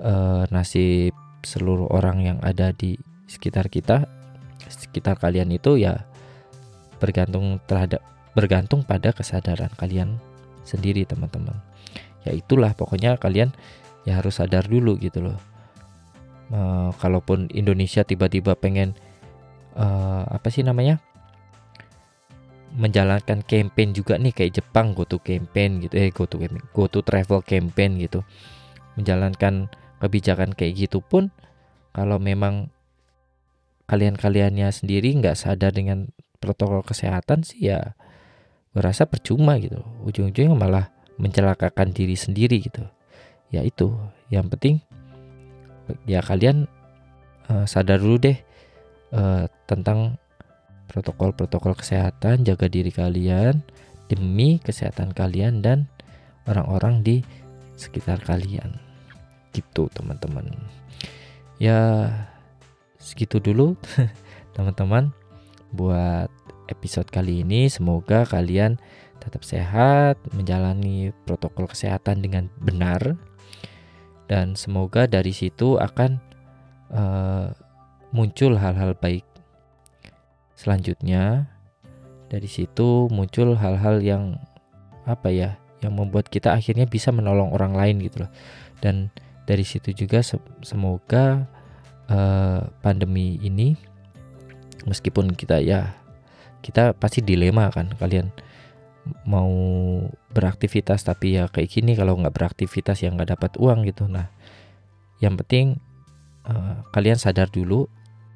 uh, 0.00 0.48
nasib 0.48 1.12
seluruh 1.44 1.88
orang 1.92 2.24
yang 2.24 2.38
ada 2.40 2.72
di 2.72 2.96
sekitar 3.30 3.70
kita 3.70 4.08
sekitar 4.66 5.16
kalian 5.16 5.52
itu 5.54 5.80
ya 5.80 6.04
bergantung 7.00 7.62
terhadap 7.64 8.04
bergantung 8.36 8.84
pada 8.84 9.10
kesadaran 9.10 9.72
kalian 9.76 10.20
sendiri 10.62 11.04
teman-teman. 11.08 11.56
Ya 12.22 12.36
itulah 12.36 12.76
pokoknya 12.76 13.16
kalian 13.16 13.50
ya 14.04 14.20
harus 14.20 14.38
sadar 14.38 14.68
dulu 14.68 15.00
gitu 15.00 15.24
loh. 15.24 15.38
Uh, 16.50 16.90
kalaupun 16.98 17.46
Indonesia 17.54 18.02
tiba-tiba 18.02 18.58
pengen 18.58 18.98
uh, 19.76 20.24
apa 20.26 20.48
sih 20.48 20.64
namanya? 20.64 20.98
Menjalankan 22.70 23.42
campaign 23.42 23.90
juga 23.90 24.14
nih 24.14 24.30
kayak 24.30 24.62
Jepang 24.62 24.94
go 24.94 25.02
to 25.02 25.18
campaign 25.18 25.82
gitu 25.82 25.98
eh 25.98 26.14
go 26.14 26.24
to 26.30 26.38
go 26.70 26.86
to 26.86 27.02
travel 27.02 27.42
campaign 27.42 27.98
gitu. 27.98 28.22
Menjalankan 28.94 29.66
kebijakan 29.98 30.54
kayak 30.54 30.88
gitu 30.88 31.02
pun 31.02 31.34
kalau 31.90 32.22
memang 32.22 32.70
kalian-kaliannya 33.90 34.70
sendiri 34.70 35.10
nggak 35.18 35.34
sadar 35.34 35.74
dengan 35.74 36.14
protokol 36.38 36.86
kesehatan 36.86 37.42
sih 37.42 37.74
ya 37.74 37.98
gue 38.70 38.82
rasa 38.82 39.10
percuma 39.10 39.58
gitu. 39.58 39.82
Ujung-ujungnya 40.06 40.54
malah 40.54 40.94
mencelakakan 41.18 41.90
diri 41.90 42.14
sendiri 42.14 42.62
gitu. 42.62 42.86
Ya 43.50 43.66
itu 43.66 43.98
yang 44.30 44.46
penting 44.46 44.78
ya 46.06 46.22
kalian 46.22 46.70
uh, 47.50 47.66
sadar 47.66 47.98
dulu 47.98 48.22
deh 48.22 48.38
uh, 49.14 49.46
tentang 49.66 50.18
protokol-protokol 50.90 51.78
kesehatan 51.78 52.42
jaga 52.42 52.66
diri 52.66 52.90
kalian 52.90 53.62
demi 54.10 54.58
kesehatan 54.58 55.14
kalian 55.14 55.62
dan 55.62 55.86
orang-orang 56.50 57.06
di 57.06 57.16
sekitar 57.78 58.18
kalian. 58.26 58.74
Gitu 59.54 59.86
teman-teman. 59.94 60.50
Ya 61.62 62.10
segitu 62.98 63.38
dulu 63.38 63.78
teman-teman 64.58 65.14
buat 65.70 66.30
episode 66.66 67.06
kali 67.10 67.46
ini. 67.46 67.70
Semoga 67.70 68.26
kalian 68.26 68.78
tetap 69.22 69.46
sehat, 69.46 70.16
menjalani 70.32 71.12
protokol 71.28 71.68
kesehatan 71.68 72.24
dengan 72.24 72.48
benar, 72.58 73.20
dan 74.26 74.56
semoga 74.56 75.04
dari 75.04 75.30
situ 75.30 75.76
akan 75.76 76.18
uh, 76.94 77.52
muncul 78.10 78.58
hal-hal 78.58 78.94
baik. 78.98 79.26
Selanjutnya, 80.58 81.48
dari 82.28 82.46
situ 82.46 83.08
muncul 83.08 83.56
hal-hal 83.56 84.02
yang 84.02 84.36
apa 85.08 85.32
ya, 85.32 85.56
yang 85.80 85.96
membuat 85.96 86.28
kita 86.28 86.52
akhirnya 86.52 86.84
bisa 86.84 87.10
menolong 87.10 87.50
orang 87.54 87.74
lain 87.74 87.96
gitu 88.04 88.26
loh. 88.26 88.32
Dan 88.78 89.08
dari 89.48 89.64
situ 89.66 89.90
juga 89.90 90.22
semoga 90.62 91.48
uh, 92.10 92.60
pandemi 92.82 93.38
ini 93.42 93.74
meskipun 94.84 95.34
kita 95.34 95.58
ya 95.60 95.94
kita 96.60 96.92
pasti 96.96 97.24
dilema 97.24 97.72
kan 97.72 97.92
kalian 97.96 98.32
mau 99.24 99.50
beraktivitas 100.30 101.02
tapi 101.02 101.40
ya 101.40 101.48
kayak 101.48 101.72
gini 101.72 101.96
kalau 101.96 102.14
nggak 102.20 102.36
beraktivitas 102.36 103.00
ya 103.00 103.08
nggak 103.10 103.32
dapat 103.36 103.52
uang 103.56 103.88
gitu 103.88 104.06
nah 104.06 104.28
yang 105.24 105.40
penting 105.40 105.80
uh, 106.46 106.84
kalian 106.92 107.16
sadar 107.16 107.48
dulu 107.48 107.88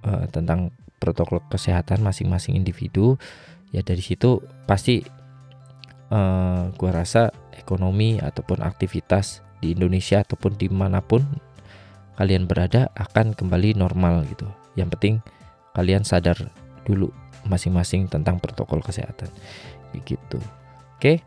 uh, 0.05 0.25
tentang 0.31 0.71
protokol 1.01 1.43
kesehatan 1.53 2.01
masing-masing 2.01 2.57
individu 2.57 3.21
ya 3.75 3.83
dari 3.85 4.01
situ 4.01 4.41
pasti 4.65 5.05
uh, 6.13 6.71
gua 6.79 6.91
rasa 6.95 7.35
ekonomi 7.53 8.21
ataupun 8.21 8.63
aktivitas 8.63 9.45
di 9.59 9.73
Indonesia 9.75 10.21
ataupun 10.23 10.55
di 10.61 10.69
mana 10.69 11.01
pun 11.01 11.25
kalian 12.15 12.47
berada 12.47 12.95
akan 12.95 13.35
kembali 13.35 13.75
normal 13.75 14.23
gitu. 14.31 14.47
Yang 14.79 14.89
penting 14.99 15.15
kalian 15.75 16.07
sadar 16.07 16.39
dulu 16.87 17.11
masing-masing 17.49 18.07
tentang 18.07 18.39
protokol 18.39 18.81
kesehatan. 18.85 19.29
Begitu 19.91 20.39
oke 21.01 21.21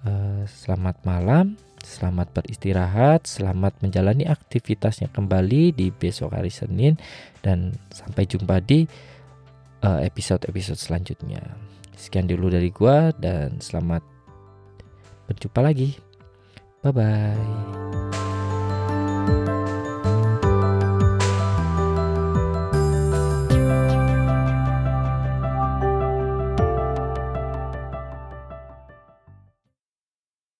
Uh, 0.00 0.48
selamat 0.48 1.04
malam, 1.04 1.60
selamat 1.84 2.32
beristirahat, 2.32 3.28
selamat 3.28 3.84
menjalani 3.84 4.24
aktivitasnya 4.24 5.12
kembali 5.12 5.76
di 5.76 5.92
besok 5.92 6.34
hari 6.34 6.50
Senin 6.50 6.96
dan 7.44 7.76
sampai 7.92 8.24
jumpa 8.24 8.58
di 8.64 8.88
eh, 9.84 10.00
episode-episode 10.08 10.80
selanjutnya. 10.80 11.44
Sekian 11.94 12.26
dulu 12.26 12.50
dari 12.50 12.72
gua 12.74 13.12
dan 13.14 13.60
selamat 13.60 14.02
berjumpa 15.30 15.60
lagi. 15.62 15.94
Bye 16.82 16.92
bye. 16.92 18.13